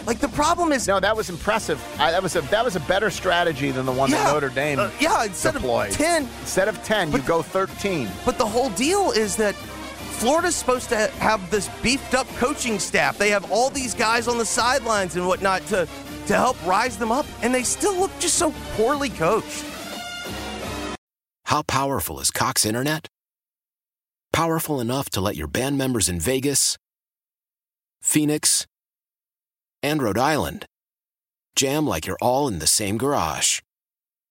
Like 0.06 0.18
the 0.18 0.28
problem 0.28 0.72
is, 0.72 0.88
No, 0.88 0.98
that 0.98 1.14
was 1.16 1.28
impressive. 1.28 1.82
I, 1.98 2.10
that 2.12 2.22
was 2.22 2.34
a 2.34 2.40
that 2.42 2.64
was 2.64 2.74
a 2.74 2.80
better 2.80 3.10
strategy 3.10 3.70
than 3.70 3.84
the 3.84 3.92
one 3.92 4.10
that 4.10 4.32
Notre 4.32 4.48
Dame 4.48 4.78
uh, 4.78 4.90
yeah, 4.98 5.24
instead 5.24 5.56
of 5.56 5.62
10. 5.62 6.22
Instead 6.40 6.68
of 6.68 6.82
ten, 6.82 7.12
you 7.12 7.18
go 7.18 7.42
thirteen. 7.42 8.08
But 8.24 8.38
the 8.38 8.46
whole 8.46 8.70
deal 8.70 9.10
is 9.10 9.36
that 9.36 9.54
Florida's 10.20 10.54
supposed 10.54 10.90
to 10.90 10.96
have 11.12 11.50
this 11.50 11.70
beefed 11.80 12.12
up 12.14 12.28
coaching 12.36 12.78
staff. 12.78 13.16
They 13.16 13.30
have 13.30 13.50
all 13.50 13.70
these 13.70 13.94
guys 13.94 14.28
on 14.28 14.36
the 14.36 14.44
sidelines 14.44 15.16
and 15.16 15.26
whatnot 15.26 15.64
to 15.68 15.88
to 16.26 16.36
help 16.36 16.62
rise 16.66 16.98
them 16.98 17.10
up, 17.10 17.24
and 17.42 17.54
they 17.54 17.62
still 17.62 17.98
look 17.98 18.10
just 18.20 18.34
so 18.34 18.52
poorly 18.76 19.08
coached. 19.08 19.64
How 21.46 21.62
powerful 21.62 22.20
is 22.20 22.30
Cox 22.30 22.66
Internet? 22.66 23.08
Powerful 24.30 24.78
enough 24.78 25.08
to 25.10 25.22
let 25.22 25.36
your 25.36 25.48
band 25.48 25.78
members 25.78 26.06
in 26.06 26.20
Vegas, 26.20 26.76
Phoenix, 28.02 28.66
and 29.82 30.02
Rhode 30.02 30.18
Island 30.18 30.66
jam 31.56 31.86
like 31.86 32.06
you're 32.06 32.18
all 32.20 32.46
in 32.46 32.58
the 32.58 32.66
same 32.66 32.98
garage. 32.98 33.60